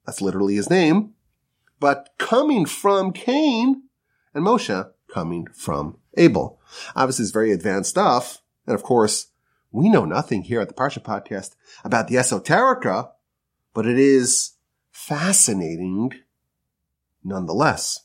[0.06, 1.12] That's literally his name.
[1.78, 3.82] But coming from Cain
[4.32, 6.58] and Moshe coming from Abel.
[6.96, 8.40] Obviously, it's very advanced stuff.
[8.66, 9.27] And of course,
[9.70, 11.54] we know nothing here at the Parsha podcast
[11.84, 13.10] about the esoterica,
[13.74, 14.52] but it is
[14.90, 16.12] fascinating
[17.22, 18.00] nonetheless.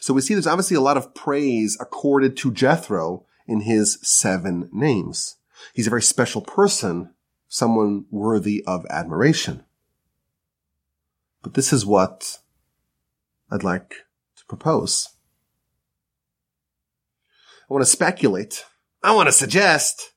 [0.00, 4.68] So we see there's obviously a lot of praise accorded to Jethro in his seven
[4.72, 5.36] names.
[5.72, 7.14] He's a very special person,
[7.48, 9.64] someone worthy of admiration.
[11.42, 12.38] But this is what
[13.50, 14.06] I'd like
[14.36, 15.08] to propose.
[17.68, 18.64] I want to speculate.
[19.02, 20.12] I want to suggest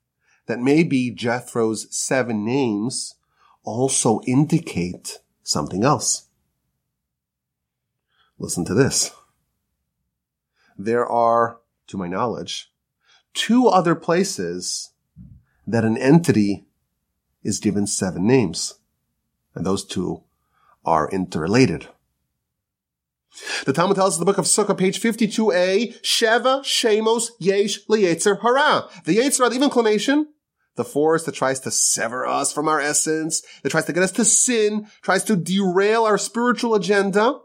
[0.48, 3.16] that maybe Jethro's seven names
[3.64, 6.28] also indicate something else.
[8.38, 9.12] Listen to this.
[10.78, 12.72] There are, to my knowledge,
[13.34, 14.92] two other places
[15.66, 16.66] that an entity
[17.42, 18.76] is given seven names.
[19.56, 20.24] And those two
[20.84, 21.88] are interrelated.
[23.66, 28.42] The Talmud tells us in the book of Sukkah, page 52a, Sheva Shemos Yesh Liyetzer
[28.42, 28.88] Hara.
[29.06, 30.28] The Yetzer, the inclination,
[30.76, 34.12] the force that tries to sever us from our essence, that tries to get us
[34.14, 37.40] to sin, tries to derail our spiritual agenda.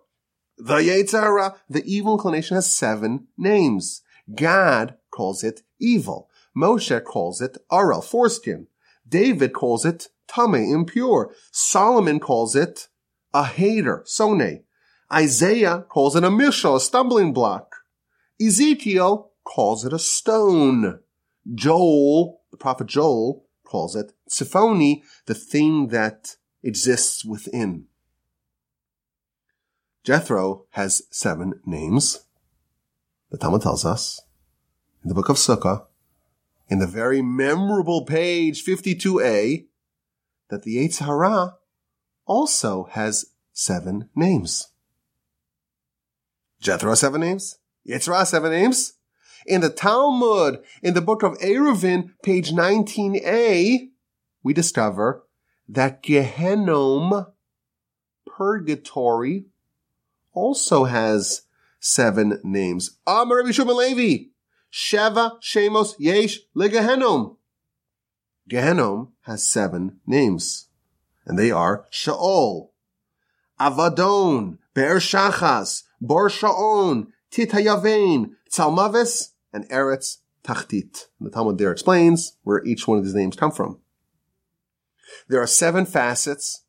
[0.59, 4.03] The Yetzer the evil inclination has seven names.
[4.35, 6.29] God calls it evil.
[6.57, 8.67] Moshe calls it Arel, foreskin.
[9.09, 11.35] David calls it Tame, impure.
[11.51, 12.89] Solomon calls it
[13.33, 14.65] a hater, Sone.
[15.13, 17.77] Isaiah calls it a mishal, a stumbling block.
[18.41, 21.01] Ezekiel calls it a stone.
[21.55, 27.87] Joel, the prophet Joel, calls it Siphoni, the thing that exists within.
[30.05, 32.25] Jethro has seven names.
[33.31, 34.21] The Talmud tells us
[35.03, 35.87] in the book of Sukkah,
[36.69, 39.67] in the very memorable page 52a,
[40.49, 41.57] that the Yetzer Hara
[42.27, 44.69] also has seven names.
[46.61, 47.59] Jethro seven names.
[47.89, 48.95] Yetzer Hara seven names.
[49.47, 53.89] In the Talmud, in the book of Eruvin, page 19a,
[54.43, 55.25] we discover
[55.69, 57.33] that Gehenom,
[58.27, 59.47] purgatory,
[60.33, 61.43] also has
[61.81, 62.99] seven names.
[63.07, 64.25] Amar Rabbi Levi,
[64.73, 67.37] Sheva Shemos Yesh Legehenom.
[68.51, 70.69] Gehenom has seven names,
[71.27, 72.71] and they are Shaol,
[73.61, 81.07] Avadon, Be'er Shachas, Bor Sha'on, Titayavein, Tzalmavis, and Eretz Tachtit.
[81.21, 83.81] The Talmud there explains where each one of these names come from.
[85.29, 86.65] There are seven facets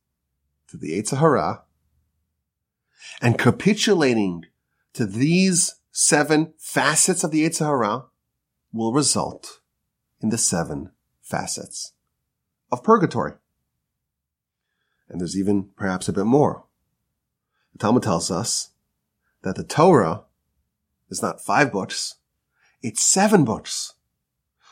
[0.69, 1.63] to the Yetzer Hara,
[3.21, 4.45] and capitulating
[4.93, 8.05] to these seven facets of the Yetzer Hara
[8.71, 9.61] will result
[10.21, 11.93] in the seven facets
[12.71, 13.33] of purgatory.
[15.07, 16.65] And there's even perhaps a bit more.
[17.79, 18.71] Talmud tells us
[19.43, 20.23] that the Torah
[21.09, 22.15] is not five books,
[22.81, 23.93] it's seven books.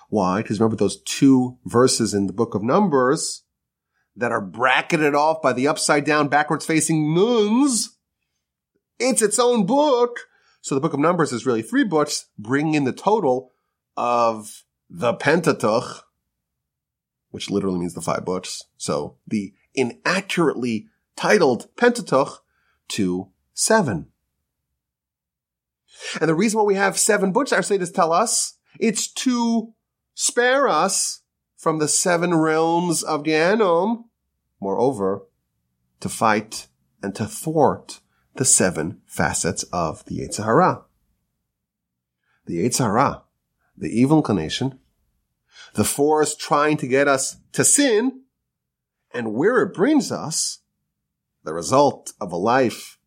[0.09, 0.41] Why?
[0.41, 3.43] Because remember those two verses in the book of Numbers
[4.15, 7.97] that are bracketed off by the upside down backwards facing moons.
[8.99, 10.27] It's its own book.
[10.61, 13.51] So the book of Numbers is really three books, bringing in the total
[13.95, 16.05] of the Pentateuch,
[17.31, 18.63] which literally means the five books.
[18.77, 22.43] So the inaccurately titled Pentateuch
[22.89, 24.07] to seven.
[26.19, 29.73] And the reason why we have seven books, our sages tell us, it's to
[30.13, 31.21] spare us
[31.55, 34.05] from the seven realms of Gehenom.
[34.59, 35.23] Moreover,
[35.99, 36.67] to fight
[37.01, 37.99] and to thwart
[38.35, 40.83] the seven facets of the Yetzer Hara.
[42.45, 43.23] The Yetzer Hara,
[43.75, 44.79] the evil inclination,
[45.73, 48.21] the force trying to get us to sin,
[49.13, 50.59] and where it brings us,
[51.47, 52.99] the result of a life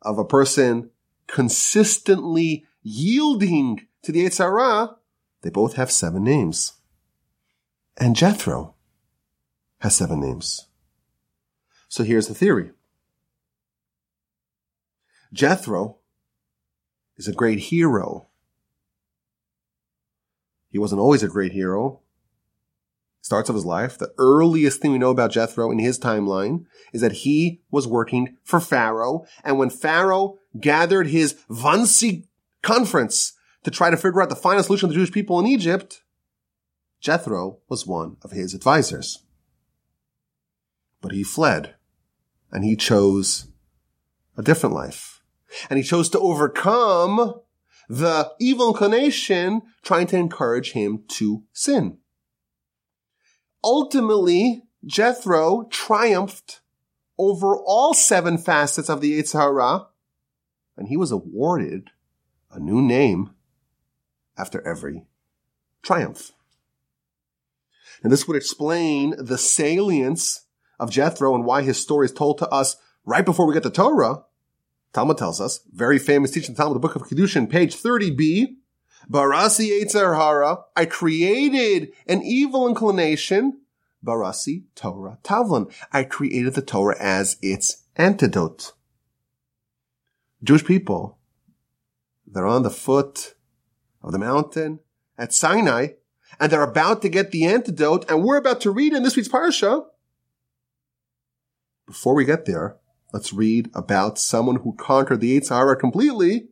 [0.00, 0.88] of a person
[1.26, 4.96] consistently yielding to the Yetzer Hara,
[5.42, 6.72] they both have seven names.
[7.98, 8.76] And Jethro
[9.80, 10.68] has seven names.
[11.86, 12.70] So here's the theory.
[15.30, 15.98] Jethro
[17.18, 18.28] is a great hero.
[20.70, 22.00] He wasn't always a great hero.
[23.22, 23.98] Starts of his life.
[23.98, 28.36] The earliest thing we know about Jethro in his timeline is that he was working
[28.44, 29.24] for Pharaoh.
[29.44, 32.26] And when Pharaoh gathered his Wannsee
[32.62, 36.02] conference to try to figure out the final solution of the Jewish people in Egypt,
[37.00, 39.22] Jethro was one of his advisors.
[41.00, 41.74] But he fled
[42.50, 43.48] and he chose
[44.36, 45.22] a different life.
[45.68, 47.40] And he chose to overcome
[47.88, 51.98] the evil inclination trying to encourage him to sin.
[53.62, 56.60] Ultimately, Jethro triumphed
[57.18, 59.86] over all seven facets of the Yetzer Hara,
[60.76, 61.90] and he was awarded
[62.50, 63.30] a new name
[64.38, 65.04] after every
[65.82, 66.32] triumph.
[68.02, 70.46] And this would explain the salience
[70.78, 73.70] of Jethro and why his story is told to us right before we get to
[73.70, 74.24] Torah.
[74.94, 78.56] Talmud tells us, very famous teaching Talmud, the book of Kiddushin, page 30b,
[79.08, 83.60] Barasi Yetzer Hara, I created an evil inclination,
[84.04, 85.72] Barasi Torah Tavlin.
[85.92, 88.72] I created the Torah as its antidote.
[90.42, 91.18] Jewish people,
[92.26, 93.34] they're on the foot
[94.02, 94.80] of the mountain
[95.18, 95.88] at Sinai,
[96.38, 99.28] and they're about to get the antidote, and we're about to read in this week's
[99.28, 99.84] parsha.
[101.86, 102.76] Before we get there,
[103.12, 106.49] let's read about someone who conquered the Yetzer Hara completely.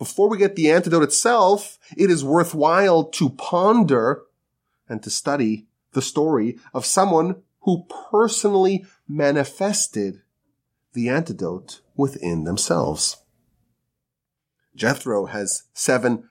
[0.00, 4.22] Before we get the antidote itself, it is worthwhile to ponder
[4.88, 10.22] and to study the story of someone who personally manifested
[10.94, 13.18] the antidote within themselves.
[14.74, 16.30] Jethro has seven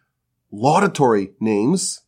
[0.51, 2.01] laudatory names,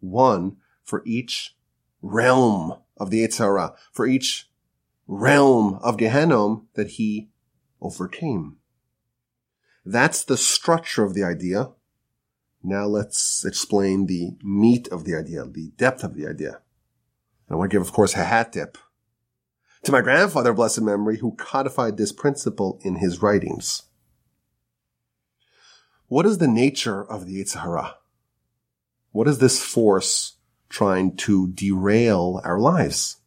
[0.00, 1.56] one for each
[2.02, 4.50] realm of the Yetzer for each
[5.06, 7.30] realm of Gehenom that he
[7.80, 8.58] overcame.
[9.86, 11.70] That's the structure of the idea.
[12.60, 16.60] Now let's explain the meat of the idea, the depth of the idea.
[17.48, 18.76] I want to give, of course, a hat tip
[19.84, 23.84] to my grandfather, blessed memory, who codified this principle in his writings.
[26.08, 27.94] What is the nature of the Yetzer Hara?
[29.12, 33.18] What is this force trying to derail our lives?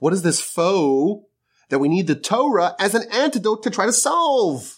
[0.00, 1.26] What is this foe
[1.68, 4.77] that we need the Torah as an antidote to try to solve?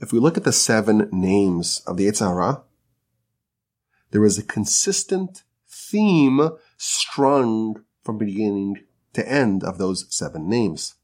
[0.00, 2.62] If we look at the seven names of the Yetzer
[4.10, 10.94] there is a consistent theme strung from beginning to end of those seven names.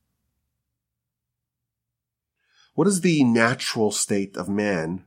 [2.75, 5.05] What is the natural state of man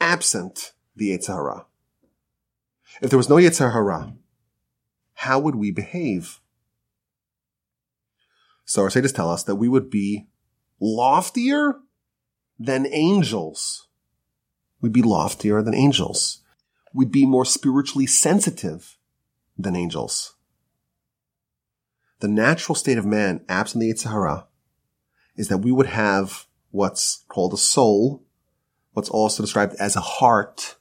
[0.00, 1.64] absent the Yetzer
[3.00, 4.14] If there was no Yetzer Hara,
[5.14, 6.40] how would we behave?
[8.64, 10.26] So our sages tell us that we would be
[10.80, 11.76] loftier
[12.58, 13.86] than angels.
[14.80, 16.42] We'd be loftier than angels.
[16.92, 18.96] We'd be more spiritually sensitive
[19.58, 20.34] than angels.
[22.20, 24.46] The natural state of man, absent the Yetzer Hara,
[25.36, 28.24] is that we would have what's called a soul,
[28.92, 30.76] what's also described as a heart,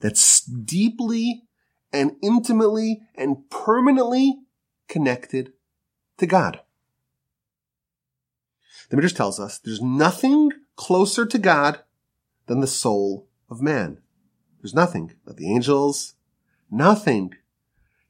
[0.00, 1.44] that's deeply
[1.92, 4.40] and intimately and permanently
[4.86, 5.52] connected
[6.18, 6.60] to God.
[8.94, 11.80] The Midrash tells us there's nothing closer to God
[12.46, 13.98] than the soul of man.
[14.62, 15.14] There's nothing.
[15.26, 16.14] Not the angels,
[16.70, 17.34] nothing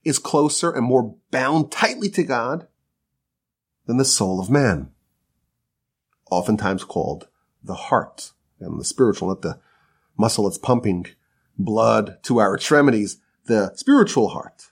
[0.05, 2.69] is closer and more bound tightly to God
[3.87, 4.91] than the soul of man.
[6.31, 7.29] Oftentimes called
[7.63, 9.61] the heart and the spiritual, not the
[10.19, 11.07] muscle that's pumping
[11.57, 13.17] blood to our extremities,
[13.47, 14.65] the spiritual heart.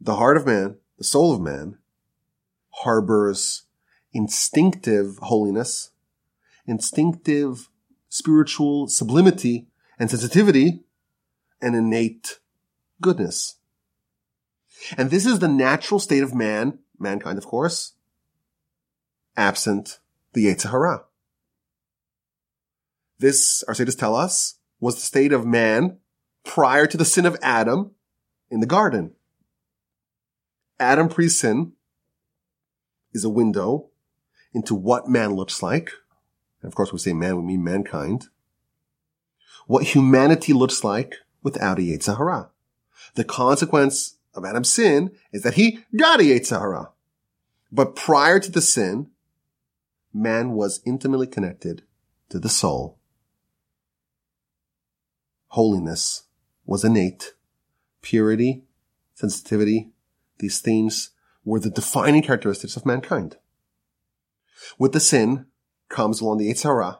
[0.00, 1.78] The heart of man, the soul of man,
[2.70, 3.62] harbors
[4.18, 5.92] instinctive holiness,
[6.66, 7.70] instinctive
[8.08, 10.82] spiritual sublimity and sensitivity,
[11.62, 12.40] and innate
[13.00, 13.58] goodness.
[14.96, 17.94] And this is the natural state of man, mankind of course,
[19.36, 20.00] absent
[20.32, 21.04] the Yetzer Hara.
[23.20, 25.98] This, our sages tell us, was the state of man
[26.44, 27.92] prior to the sin of Adam
[28.50, 29.12] in the garden.
[30.80, 31.72] Adam pre-sin
[33.12, 33.87] is a window
[34.52, 35.90] into what man looks like.
[36.62, 38.28] And of course, we say man, we mean mankind.
[39.66, 42.48] What humanity looks like without a Yetzer
[43.14, 46.90] The consequence of Adam's sin is that he got a Yetzer
[47.70, 49.10] But prior to the sin,
[50.12, 51.82] man was intimately connected
[52.30, 52.98] to the soul.
[55.48, 56.24] Holiness
[56.66, 57.34] was innate.
[58.00, 58.62] Purity,
[59.14, 59.90] sensitivity,
[60.38, 61.10] these themes
[61.44, 63.36] were the defining characteristics of mankind.
[64.78, 65.46] With the sin
[65.88, 66.98] comes along the Yetzer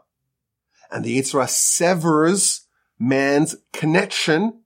[0.91, 2.67] and the Yetzer severs
[2.99, 4.61] man's connection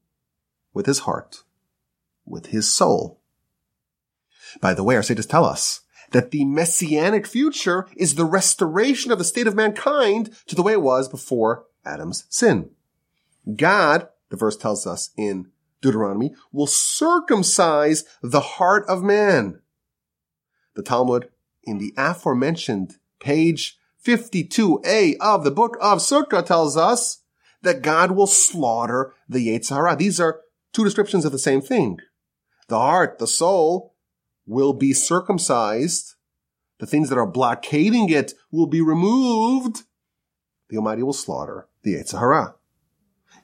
[0.73, 1.43] with his heart,
[2.25, 3.21] with his soul.
[4.61, 5.81] By the way, our sages tell us
[6.11, 10.73] that the messianic future is the restoration of the state of mankind to the way
[10.73, 12.71] it was before Adam's sin.
[13.57, 19.61] God, the verse tells us in Deuteronomy, will circumcise the heart of man.
[20.75, 21.29] The Talmud,
[21.65, 27.23] in the aforementioned page 52a of the book of Sukkah tells us
[27.63, 29.97] that God will slaughter the Yetzer Hara.
[29.97, 30.41] These are
[30.73, 31.99] two descriptions of the same thing.
[32.69, 33.95] The heart, the soul,
[34.47, 36.15] will be circumcised.
[36.79, 39.83] The things that are blockading it will be removed.
[40.69, 42.57] The Almighty will slaughter the Yetzer Hara.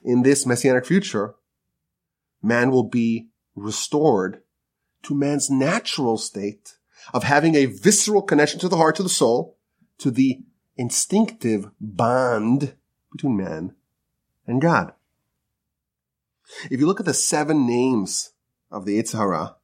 [0.03, 1.35] In this messianic future,
[2.41, 4.41] man will be restored
[5.03, 6.78] to man's natural state
[7.13, 9.57] of having a visceral connection to the heart, to the soul,
[9.99, 10.41] to the
[10.77, 12.75] instinctive bond
[13.11, 13.75] between man
[14.47, 14.93] and God.
[16.71, 18.31] If you look at the seven names
[18.71, 19.55] of the Yetzer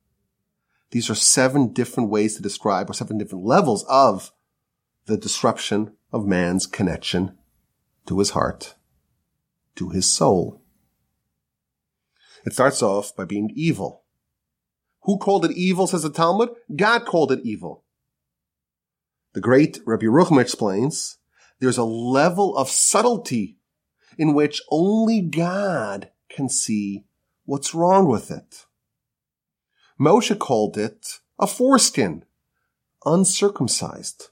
[0.92, 4.32] these are seven different ways to describe or seven different levels of
[5.08, 7.38] the disruption of man's connection
[8.06, 8.76] to his heart,
[9.76, 10.62] to his soul.
[12.46, 14.05] It starts off by being evil.
[15.06, 16.50] Who called it evil, says the Talmud?
[16.76, 17.84] God called it evil.
[19.34, 21.18] The great Rabbi Yerucham explains,
[21.60, 23.58] there's a level of subtlety
[24.18, 27.06] in which only God can see
[27.44, 28.66] what's wrong with it.
[30.00, 32.26] Moshe called it a foreskin,
[33.06, 34.30] uncircumcised.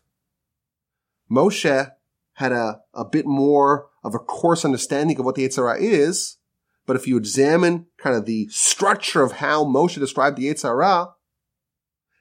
[1.30, 1.92] Moshe
[2.34, 6.38] had a, a bit more of a coarse understanding of what the Yetzer Hara is,
[6.86, 11.14] but if you examine kind of the structure of how Moshe described the Yetzer Hara,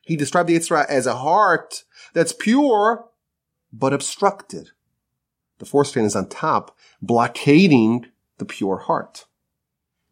[0.03, 1.85] he described the Yetzer Hara as a heart
[2.15, 3.09] that's pure,
[3.73, 4.71] but obstructed.
[5.59, 8.07] The force foreskin is on top, blockading
[8.39, 9.27] the pure heart.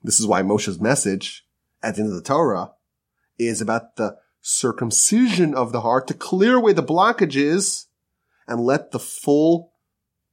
[0.03, 1.47] This is why Moshe's message
[1.83, 2.73] at the end of the Torah
[3.39, 7.87] is about the circumcision of the heart to clear away the blockages
[8.47, 9.73] and let the full,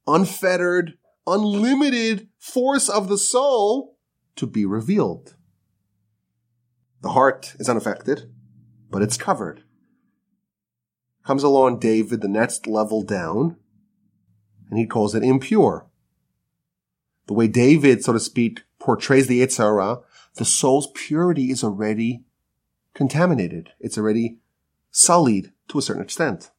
[0.06, 0.94] unfettered,
[1.26, 3.97] unlimited force of the soul
[4.38, 5.34] to be revealed.
[7.02, 8.32] The heart is unaffected,
[8.90, 9.62] but it's covered.
[11.24, 13.56] Comes along David, the next level down,
[14.70, 15.86] and he calls it impure.
[17.26, 19.98] The way David, so to speak, portrays the Yetzer Hara,
[20.36, 22.24] the soul's purity is already
[22.94, 23.70] contaminated.
[23.78, 24.38] It's already
[24.90, 26.50] sullied to a certain extent.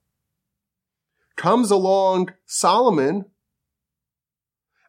[1.36, 3.26] Comes along Solomon,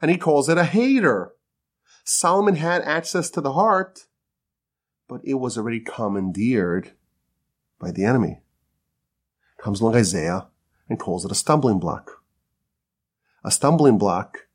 [0.02, 1.32] and he calls it a hater.
[2.12, 4.06] Solomon had access to the heart,
[5.06, 6.90] but it was already commandeered
[7.78, 8.40] by the enemy.
[9.58, 10.48] Comes along Isaiah
[10.88, 12.24] and calls it a stumbling block.
[13.44, 14.48] A stumbling block,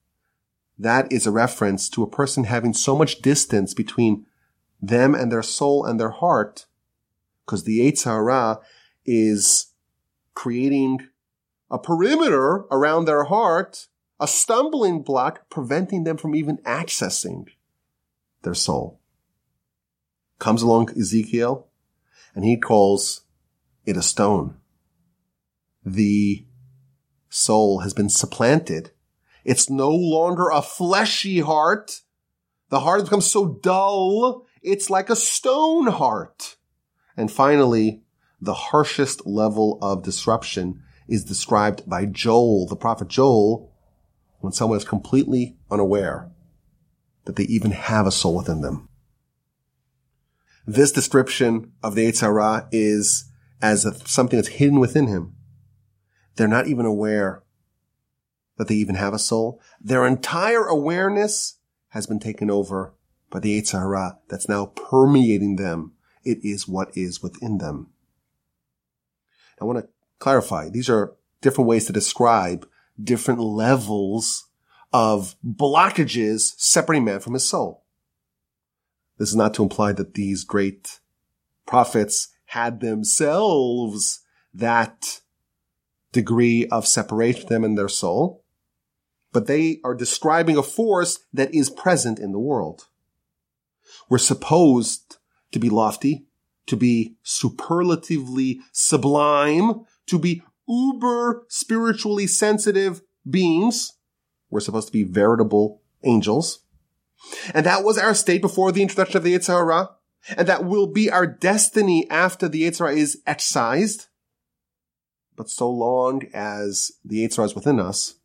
[0.77, 4.25] that is a reference to a person having so much distance between
[4.81, 6.65] them and their soul and their heart,
[7.45, 8.59] because the Yetzer Hara
[9.05, 9.67] is
[10.33, 11.07] creating
[11.71, 13.87] a perimeter around their heart
[14.19, 17.47] a stumbling block preventing them from even accessing
[18.43, 18.99] their soul.
[20.39, 21.67] Comes along Ezekiel
[22.33, 23.21] and he calls
[23.85, 24.55] it a stone.
[25.83, 26.45] The
[27.29, 28.91] soul has been supplanted.
[29.43, 32.01] It's no longer a fleshy heart.
[32.69, 36.55] The heart has become so dull, it's like a stone heart.
[37.15, 38.01] And finally,
[38.41, 43.71] the harshest level of disruption is described by Joel, the prophet Joel,
[44.45, 46.31] when someone is completely unaware
[47.25, 48.87] that they even have a soul within them.
[50.67, 53.25] This description of the Yetzer is
[53.59, 55.35] as a, something that's hidden within him.
[56.35, 57.43] They're not even aware
[58.57, 59.59] that they even have a soul.
[59.81, 61.57] Their entire awareness
[61.89, 62.93] has been taken over
[63.31, 65.93] by the Yetzer that's now permeating them.
[66.23, 67.89] It is what is within them.
[69.59, 69.89] I want to
[70.19, 70.69] clarify.
[70.69, 72.67] These are different ways to describe
[73.01, 74.49] different levels
[74.93, 77.83] of blockages separating man from his soul.
[79.17, 80.99] This is not to imply that these great
[81.65, 84.21] prophets had themselves
[84.53, 85.21] that
[86.11, 88.43] degree of separation them and their soul,
[89.33, 92.87] but they are describing a force that is present in the world.
[94.09, 95.17] We're supposed
[95.51, 96.27] to be lofty,
[96.67, 103.93] to be superlatively sublime, to be uber spiritually sensitive beings.
[104.49, 106.59] We're supposed to be veritable angels.
[107.53, 109.89] And that was our state before the introduction of the Yetzer Hara.
[110.37, 114.07] And that will be our destiny after the Yetzer Hara is excised.
[115.35, 118.15] But so long as the Yetzer Hara is within us,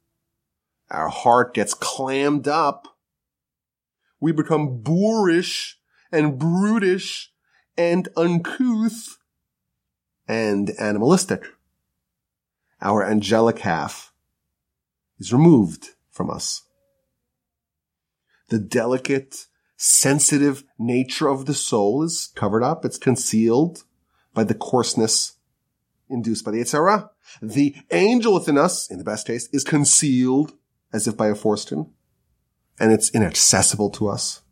[0.90, 2.88] our heart gets clammed up.
[4.20, 5.78] We become boorish
[6.12, 7.32] and brutish
[7.76, 9.18] and uncouth
[10.26, 11.44] and animalistic.
[12.82, 14.12] Our angelic half
[15.18, 16.62] is removed from us.
[18.48, 22.84] The delicate, sensitive nature of the soul is covered up.
[22.84, 23.84] It's concealed
[24.34, 25.36] by the coarseness
[26.10, 27.08] induced by the Yetzer
[27.40, 30.54] The angel within us, in the best case, is concealed
[30.92, 31.92] as if by a forceton,
[32.78, 34.42] and it's inaccessible to us.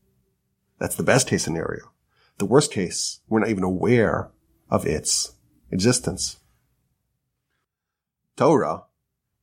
[0.79, 1.93] That's the best case scenario.
[2.39, 4.31] The worst case, we're not even aware
[4.71, 5.33] of its
[5.73, 6.39] existence.
[8.39, 8.85] Torah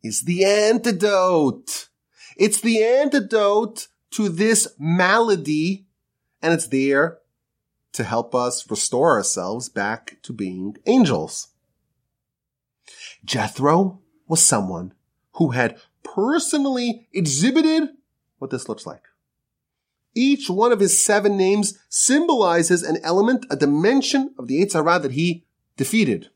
[0.02, 1.90] is the antidote.
[2.38, 5.86] It's the antidote to this malady,
[6.42, 7.20] and it's there
[7.92, 11.50] to help us restore ourselves back to being angels.
[13.26, 14.94] Jethro was someone
[15.34, 17.90] who had personally exhibited
[18.38, 19.04] what this looks like.
[20.14, 25.00] Each one of his seven names symbolizes an element, a dimension of the Yetzer Hara
[25.00, 26.30] that he defeated.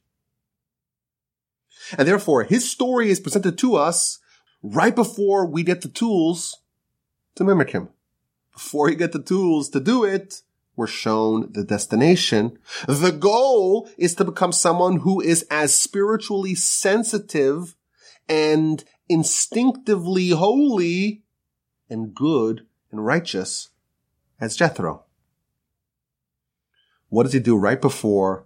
[1.98, 4.20] And therefore, his story is presented to us
[4.62, 6.58] right before we get the tools
[7.36, 7.90] to mimic him.
[8.54, 10.42] Before we get the tools to do it,
[10.76, 12.58] we're shown the destination.
[12.88, 17.76] The goal is to become someone who is as spiritually sensitive
[18.28, 21.24] and instinctively holy
[21.90, 23.70] and good and righteous
[24.40, 25.04] as Jethro.
[27.10, 28.46] What does he do right before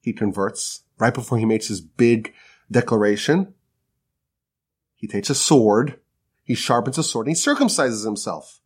[0.00, 0.82] he converts?
[0.98, 2.32] Right before he makes his big
[2.70, 3.54] declaration?
[4.94, 6.00] He takes a sword,
[6.42, 8.60] he sharpens a sword, and he circumcises himself.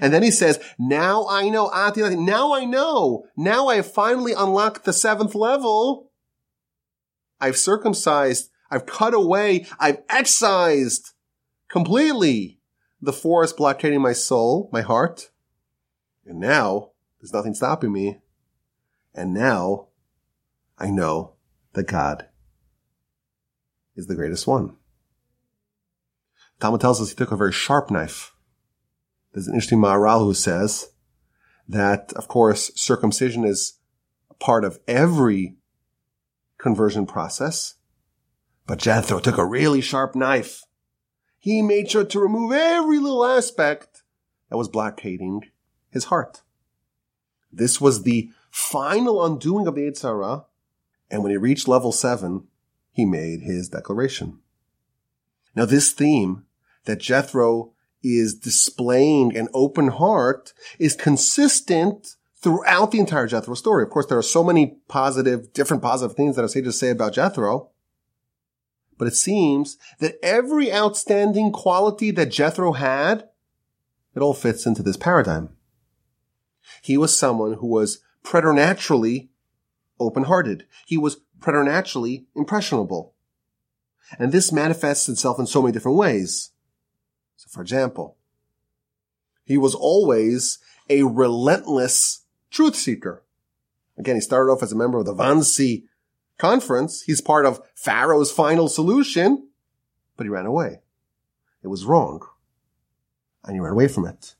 [0.00, 4.32] And then he says, now I know, ah, now I know, now I have finally
[4.32, 6.10] unlocked the seventh level.
[7.40, 11.12] I've circumcised, I've cut away, I've excised
[11.68, 12.58] completely
[13.00, 15.30] the force blockading my soul, my heart.
[16.26, 18.18] And now there's nothing stopping me.
[19.14, 19.86] And now
[20.76, 21.37] I know
[21.78, 22.26] that God
[23.94, 24.74] is the greatest one.
[26.58, 28.32] Talmud tells us he took a very sharp knife.
[29.32, 30.88] There's an interesting Maharal who says
[31.68, 33.78] that, of course, circumcision is
[34.28, 35.54] a part of every
[36.58, 37.76] conversion process.
[38.66, 40.64] But Jethro took a really sharp knife.
[41.38, 44.02] He made sure to remove every little aspect
[44.50, 45.42] that was blockading
[45.90, 46.42] his heart.
[47.52, 50.46] This was the final undoing of the Yetzer Hara,
[51.10, 52.46] and when he reached level seven,
[52.90, 54.38] he made his declaration.
[55.54, 56.44] Now this theme
[56.84, 63.82] that Jethro is displaying an open heart is consistent throughout the entire Jethro story.
[63.82, 67.14] Of course, there are so many positive, different positive things that our sages say about
[67.14, 67.70] Jethro.
[68.96, 73.28] But it seems that every outstanding quality that Jethro had,
[74.14, 75.50] it all fits into this paradigm.
[76.82, 79.30] He was someone who was preternaturally
[80.00, 80.66] open-hearted.
[80.86, 83.14] He was preternaturally impressionable.
[84.18, 86.50] And this manifests itself in so many different ways.
[87.36, 88.16] So for example,
[89.44, 90.58] he was always
[90.90, 93.24] a relentless truth seeker.
[93.98, 95.84] Again, he started off as a member of the Wannsee
[96.38, 97.02] conference.
[97.02, 99.48] He's part of Pharaoh's final solution,
[100.16, 100.80] but he ran away.
[101.62, 102.22] It was wrong.
[103.44, 104.34] And he ran away from it.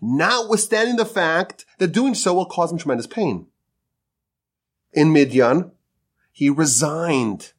[0.00, 3.46] notwithstanding the fact that doing so will cause him tremendous pain.
[4.94, 5.72] In Midian,
[6.30, 7.52] he resigned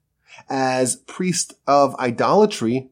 [0.50, 2.90] as priest of idolatry,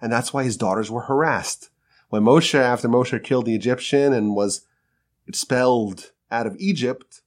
[0.00, 1.70] and that's why his daughters were harassed.
[2.10, 4.66] When Moshe, after Moshe killed the Egyptian and was
[5.26, 7.22] expelled out of Egypt,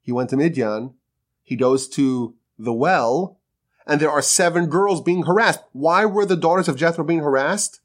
[0.00, 0.94] he went to Midian.
[1.42, 3.40] He goes to the well,
[3.84, 5.60] and there are seven girls being harassed.
[5.72, 7.80] Why were the daughters of Jethro being harassed?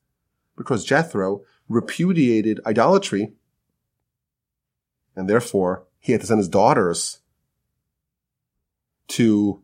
[0.55, 3.33] Because Jethro repudiated idolatry,
[5.15, 7.19] and therefore he had to send his daughters
[9.09, 9.61] to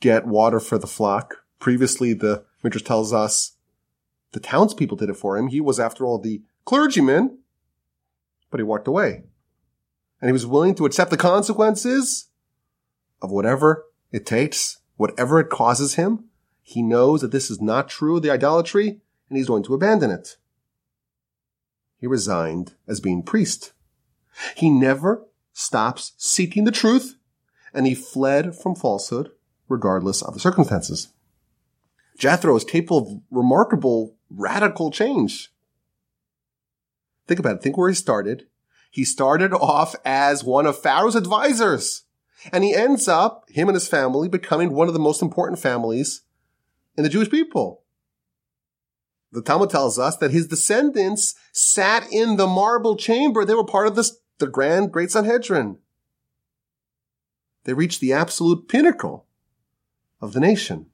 [0.00, 1.44] get water for the flock.
[1.58, 3.56] Previously, the Midrash tells us
[4.32, 5.48] the townspeople did it for him.
[5.48, 7.38] He was, after all, the clergyman,
[8.50, 9.24] but he walked away.
[10.20, 12.28] And he was willing to accept the consequences
[13.20, 16.26] of whatever it takes, whatever it causes him.
[16.62, 20.36] He knows that this is not true, the idolatry, and he's going to abandon it.
[21.98, 23.72] He resigned as being priest.
[24.56, 27.16] He never stops seeking the truth,
[27.74, 29.30] and he fled from falsehood
[29.68, 31.08] regardless of the circumstances.
[32.18, 35.52] Jethro is capable of remarkable radical change.
[37.26, 37.62] Think about it.
[37.62, 38.46] Think where he started.
[38.90, 42.02] He started off as one of Pharaoh's advisors.
[42.52, 46.22] And he ends up, him and his family, becoming one of the most important families
[46.96, 47.82] in the Jewish people.
[49.30, 53.44] The Talmud tells us that his descendants sat in the marble chamber.
[53.44, 55.78] They were part of this, the grand great Sanhedrin.
[57.64, 59.26] They reached the absolute pinnacle
[60.20, 60.86] of the nation.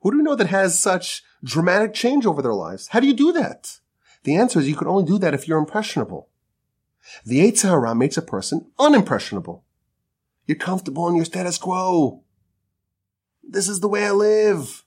[0.00, 2.88] Who do we know that has such dramatic change over their lives?
[2.88, 3.80] How do you do that?
[4.24, 6.28] The answer is you can only do that if you're impressionable.
[7.24, 9.62] The Yetzer Hara makes a person unimpressionable.
[10.46, 12.22] You're comfortable in your status quo.
[13.42, 14.84] This is the way I live.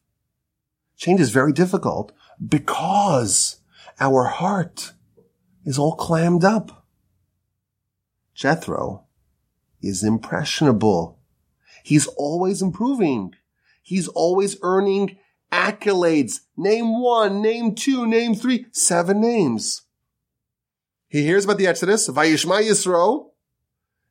[0.97, 2.11] Change is very difficult
[2.45, 3.59] because
[3.99, 4.93] our heart
[5.65, 6.85] is all clammed up.
[8.33, 9.06] Jethro
[9.81, 11.19] is impressionable.
[11.83, 13.33] He's always improving.
[13.81, 15.17] He's always earning
[15.51, 16.41] accolades.
[16.57, 19.83] Name one, name two, name three, seven names.
[21.07, 23.29] He hears about the Exodus, Vayishma Yisro,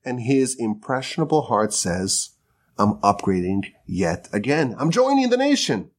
[0.05, 2.31] and his impressionable heart says,
[2.79, 4.75] I'm upgrading yet again.
[4.79, 5.91] I'm joining the nation.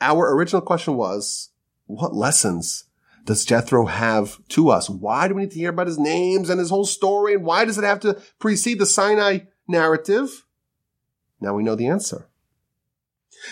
[0.00, 1.50] Our original question was,
[1.86, 2.84] what lessons
[3.24, 4.90] does Jethro have to us?
[4.90, 7.34] Why do we need to hear about his names and his whole story?
[7.34, 10.44] And why does it have to precede the Sinai narrative?
[11.40, 12.28] Now we know the answer.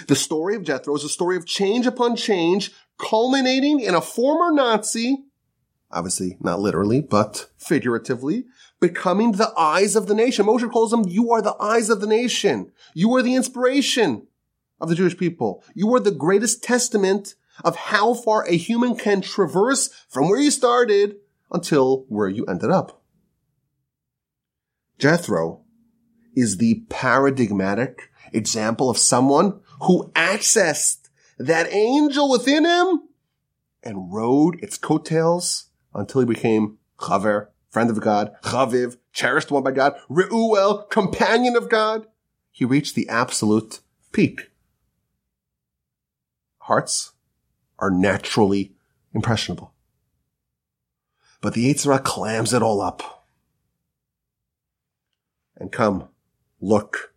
[0.07, 4.53] The story of Jethro is a story of change upon change, culminating in a former
[4.55, 5.25] Nazi,
[5.91, 8.47] obviously not literally, but figuratively,
[8.81, 10.47] becoming the eyes of the nation.
[10.47, 12.73] Moshe calls them, you are the eyes of the nation.
[12.95, 14.27] You are the inspiration
[14.81, 15.65] of the Jewish people.
[15.75, 17.35] You are the greatest testament
[17.65, 21.17] of how far a human can traverse from where you started
[21.51, 23.03] until where you ended up.
[24.99, 25.63] Jethro
[26.35, 31.09] is the paradigmatic example of someone who accessed
[31.39, 33.03] that angel within him
[33.83, 39.73] and rode its coattails until he became Chaver, friend of God, Chaviv, cherished one by
[39.73, 42.07] God, Reuel, companion of God.
[42.51, 43.81] He reached the absolute
[44.13, 44.51] peak.
[46.59, 47.13] Hearts
[47.81, 48.73] are naturally
[49.13, 49.73] impressionable.
[51.41, 53.27] But the Yetzer Hara clams it all up.
[55.57, 56.09] And come,
[56.61, 57.15] look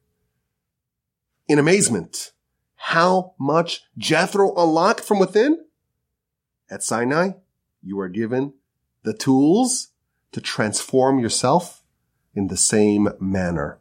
[1.47, 2.32] in amazement
[2.76, 5.66] how much Jethro unlocked from within.
[6.70, 7.32] At Sinai,
[7.82, 8.53] you are given
[9.03, 9.89] the tools
[10.32, 11.84] to transform yourself
[12.34, 13.80] in the same manner.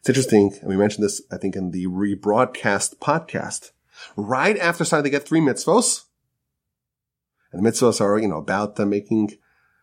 [0.00, 3.70] It's interesting, and we mentioned this, I think, in the rebroadcast podcast.
[4.16, 6.04] Right after Sinai, they get three mitzvos.
[7.52, 9.32] And the mitzvos are, you know, about them making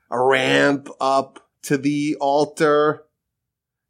[0.09, 3.03] a ramp up to the altar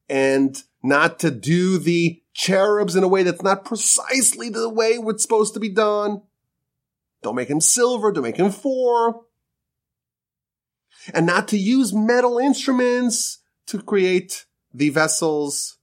[0.10, 5.24] and not to do the cherubs in a way that's not precisely the way it's
[5.24, 6.22] supposed to be done.
[7.22, 9.26] Don't make him silver, don't make him four.
[11.14, 15.78] And not to use metal instruments to create the vessels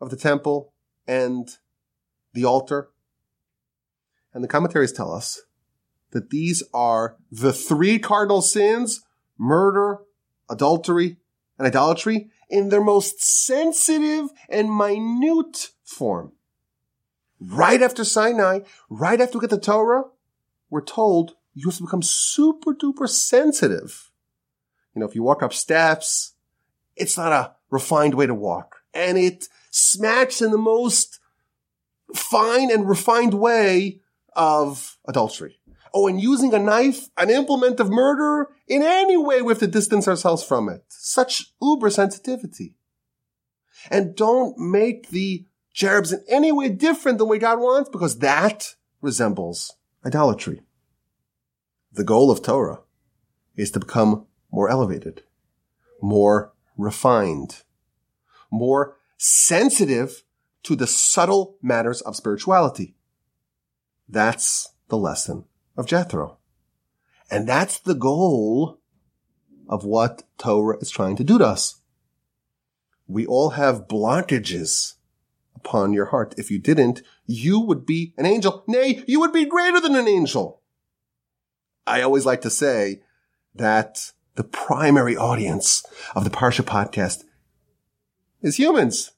[0.00, 0.72] of the temple
[1.06, 1.48] and
[2.32, 2.90] the altar.
[4.36, 5.40] And the commentaries tell us
[6.10, 9.00] that these are the three cardinal sins,
[9.38, 10.00] murder,
[10.50, 11.16] adultery,
[11.58, 16.32] and idolatry in their most sensitive and minute form.
[17.40, 18.60] Right after Sinai,
[18.90, 20.04] right after we get the Torah,
[20.68, 24.10] we're told you have to become super duper sensitive.
[24.94, 26.34] You know, if you walk up steps,
[26.94, 28.82] it's not a refined way to walk.
[28.92, 31.20] And it smacks in the most
[32.14, 34.02] fine and refined way
[34.36, 35.58] of adultery.
[35.92, 39.66] Oh, and using a knife, an implement of murder, in any way we have to
[39.66, 40.84] distance ourselves from it.
[40.88, 42.76] Such uber sensitivity.
[43.90, 48.74] And don't make the cherubs in any way different than what God wants because that
[49.00, 49.74] resembles
[50.04, 50.62] idolatry.
[51.92, 52.80] The goal of Torah
[53.56, 55.22] is to become more elevated,
[56.02, 57.62] more refined,
[58.50, 60.24] more sensitive
[60.64, 62.95] to the subtle matters of spirituality.
[64.08, 65.44] That's the lesson
[65.76, 66.38] of Jethro.
[67.30, 68.80] And that's the goal
[69.68, 71.80] of what Torah is trying to do to us.
[73.08, 74.94] We all have blockages
[75.54, 76.34] upon your heart.
[76.38, 78.64] If you didn't, you would be an angel.
[78.66, 80.62] Nay, you would be greater than an angel.
[81.86, 83.02] I always like to say
[83.54, 85.84] that the primary audience
[86.14, 87.24] of the Parsha podcast
[88.42, 89.12] is humans.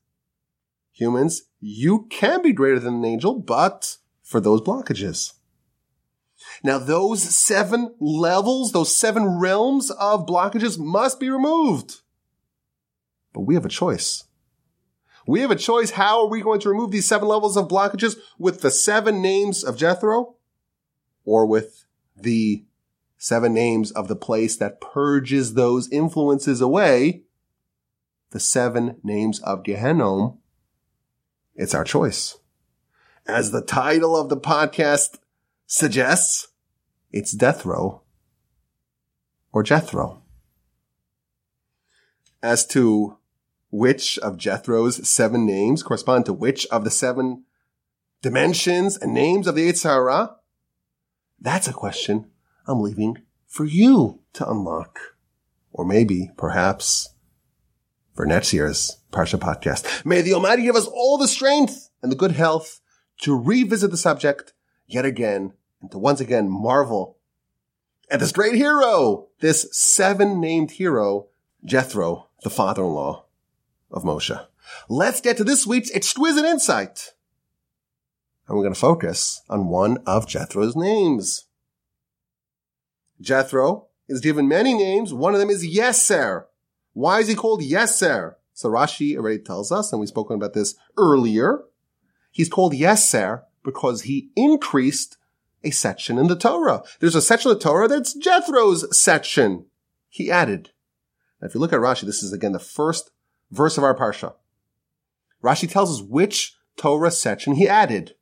[0.92, 3.96] Humans, you can be greater than an angel, but
[4.28, 5.32] for those blockages.
[6.62, 12.02] Now those seven levels, those seven realms of blockages must be removed.
[13.32, 14.24] But we have a choice.
[15.26, 15.92] We have a choice.
[15.92, 19.64] How are we going to remove these seven levels of blockages with the seven names
[19.64, 20.36] of Jethro
[21.24, 22.66] or with the
[23.16, 27.22] seven names of the place that purges those influences away?
[28.30, 30.36] The seven names of Gehenom.
[31.54, 32.36] It's our choice.
[33.28, 35.18] As the title of the podcast
[35.66, 36.48] suggests,
[37.12, 38.00] it's death row
[39.52, 40.22] or Jethro.
[42.42, 43.18] As to
[43.70, 47.44] which of Jethro's seven names correspond to which of the seven
[48.22, 50.36] dimensions and names of the Yetzer Hara,
[51.38, 52.30] that's a question
[52.66, 54.98] I'm leaving for you to unlock.
[55.70, 57.10] Or maybe, perhaps,
[58.14, 60.06] for next year's Parsha podcast.
[60.06, 62.80] May the Almighty give us all the strength and the good health
[63.22, 64.52] to revisit the subject
[64.86, 67.18] yet again and to once again marvel
[68.10, 71.28] at this great hero, this seven named hero,
[71.64, 73.24] Jethro, the father-in-law
[73.90, 74.46] of Moshe.
[74.88, 77.12] Let's get to this week's exquisite insight.
[78.46, 81.44] And we're going to focus on one of Jethro's names.
[83.20, 85.12] Jethro is given many names.
[85.12, 86.44] One of them is Yeser.
[86.94, 88.36] Why is he called Yeser?
[88.54, 91.62] So Rashi already tells us, and we've spoken about this earlier.
[92.38, 95.16] He's called Yeser because he increased
[95.64, 96.84] a section in the Torah.
[97.00, 99.66] There's a section of the Torah that's Jethro's section.
[100.08, 100.70] He added.
[101.42, 103.10] Now, if you look at Rashi, this is again the first
[103.50, 104.34] verse of our parsha.
[105.42, 108.14] Rashi tells us which Torah section he added.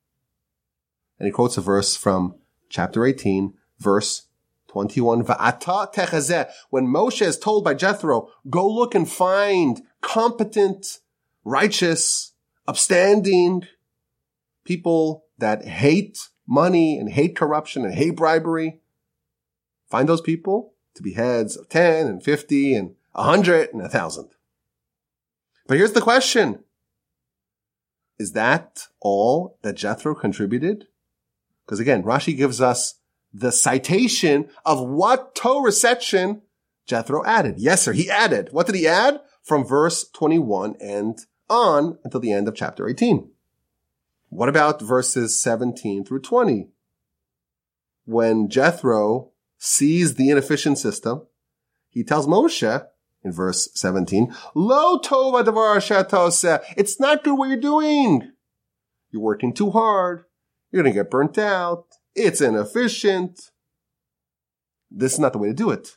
[1.18, 2.36] And he quotes a verse from
[2.70, 4.28] chapter 18, verse
[4.68, 5.24] 21.
[5.24, 6.50] Va'ata techazeh.
[6.70, 11.00] When Moshe is told by Jethro, go look and find competent,
[11.44, 12.32] righteous,
[12.66, 13.66] upstanding
[14.66, 18.80] people that hate money and hate corruption and hate bribery.
[19.88, 24.28] Find those people to be heads of 10 and 50 and 100 and 1,000.
[25.66, 26.64] But here's the question.
[28.18, 30.86] Is that all that Jethro contributed?
[31.64, 32.94] Because again, Rashi gives us
[33.32, 36.42] the citation of what Torah section
[36.86, 37.58] Jethro added.
[37.58, 37.94] Yeser.
[37.94, 38.48] He added.
[38.52, 39.20] What did he add?
[39.42, 43.28] From verse 21 and on until the end of chapter 18.
[44.36, 46.68] What about verses 17 through 20?
[48.04, 51.26] When Jethro sees the inefficient system,
[51.88, 52.86] he tells Moshe
[53.24, 58.30] in verse 17, Lo tova davar It's not good what you're doing.
[59.10, 60.24] You're working too hard.
[60.70, 61.86] You're going to get burnt out.
[62.14, 63.40] It's inefficient.
[64.90, 65.96] This is not the way to do it.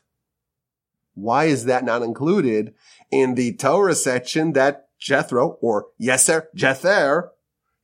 [1.13, 2.73] Why is that not included
[3.11, 7.31] in the Torah section that Jethro or Yeser, Jether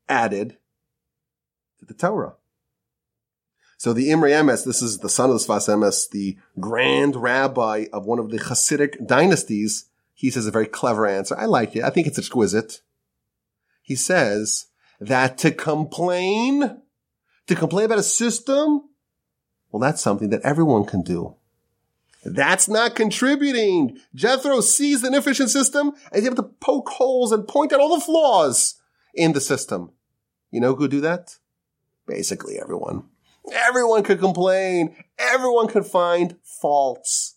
[0.08, 0.58] added
[1.80, 2.36] to the Torah.
[3.78, 7.86] So the Imre Emes, this is the son of the Sfas Emes, the grand rabbi
[7.91, 11.36] of one of the Hasidic dynasties, he says a very clever answer.
[11.38, 11.84] I like it.
[11.84, 12.82] I think it's exquisite.
[13.82, 14.68] He says
[14.99, 16.82] that to complain,
[17.47, 18.89] to complain about a system,
[19.72, 21.36] well, that's something that everyone can do.
[22.24, 23.99] That's not contributing.
[24.16, 27.95] Jethro sees the inefficient system and he's able to poke holes and point out all
[27.95, 28.76] the flaws
[29.14, 29.91] in the system.
[30.56, 31.38] You know who could do that?
[32.08, 33.03] Basically everyone.
[33.51, 34.95] Everyone could complain.
[35.20, 37.36] Everyone could find faults.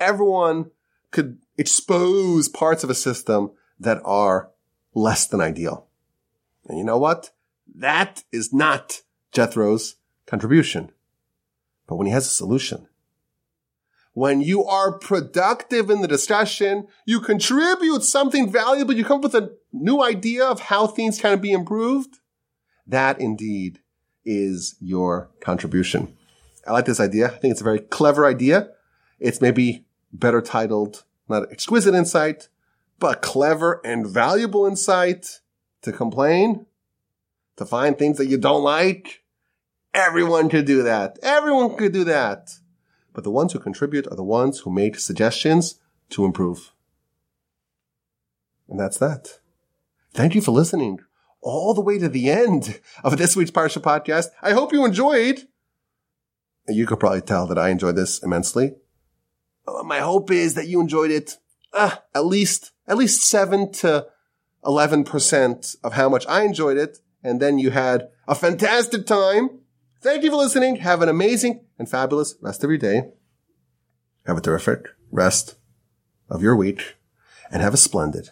[0.00, 0.72] Everyone
[1.12, 4.50] could expose parts of a system that are
[4.94, 5.86] less than ideal.
[6.66, 7.30] And you know what?
[7.72, 9.94] That is not Jethro's
[10.26, 10.90] contribution.
[11.86, 12.88] But when he has a solution,
[14.12, 19.36] when you are productive in the discussion, you contribute something valuable, you come up with
[19.36, 22.18] a new idea of how things can be improved,
[22.86, 23.80] that indeed
[24.24, 26.16] is your contribution.
[26.66, 27.26] I like this idea.
[27.26, 28.70] I think it's a very clever idea.
[29.20, 32.48] It's maybe better titled, not exquisite insight,
[32.98, 35.40] but clever and valuable insight
[35.82, 36.66] to complain,
[37.56, 39.22] to find things that you don't like.
[39.94, 41.18] Everyone could do that.
[41.22, 42.54] Everyone could do that.
[43.12, 45.80] But the ones who contribute are the ones who make suggestions
[46.10, 46.72] to improve.
[48.68, 49.38] And that's that.
[50.12, 51.00] Thank you for listening
[51.40, 54.26] all the way to the end of this week's Parsha podcast.
[54.42, 55.46] I hope you enjoyed.
[56.68, 58.74] You could probably tell that I enjoyed this immensely.
[59.66, 61.36] Uh, my hope is that you enjoyed it
[61.72, 64.06] uh, at least at least seven to
[64.64, 69.60] eleven percent of how much I enjoyed it, and then you had a fantastic time.
[70.00, 70.76] Thank you for listening.
[70.76, 73.10] Have an amazing and fabulous rest of your day.
[74.26, 75.56] Have a terrific rest
[76.28, 76.96] of your week,
[77.50, 78.30] and have a splendid,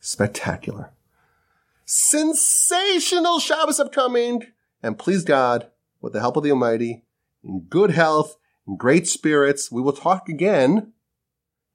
[0.00, 0.92] spectacular,
[1.86, 4.42] sensational Shabbos upcoming.
[4.82, 5.70] And please God,
[6.00, 7.04] with the help of the Almighty,
[7.42, 8.36] in good health,
[8.68, 10.92] in great spirits, we will talk again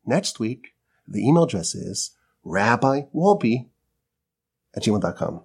[0.05, 0.75] next week.
[1.07, 2.11] The email address is
[2.45, 3.69] rabbiwolbe
[4.75, 5.41] at gmail.com.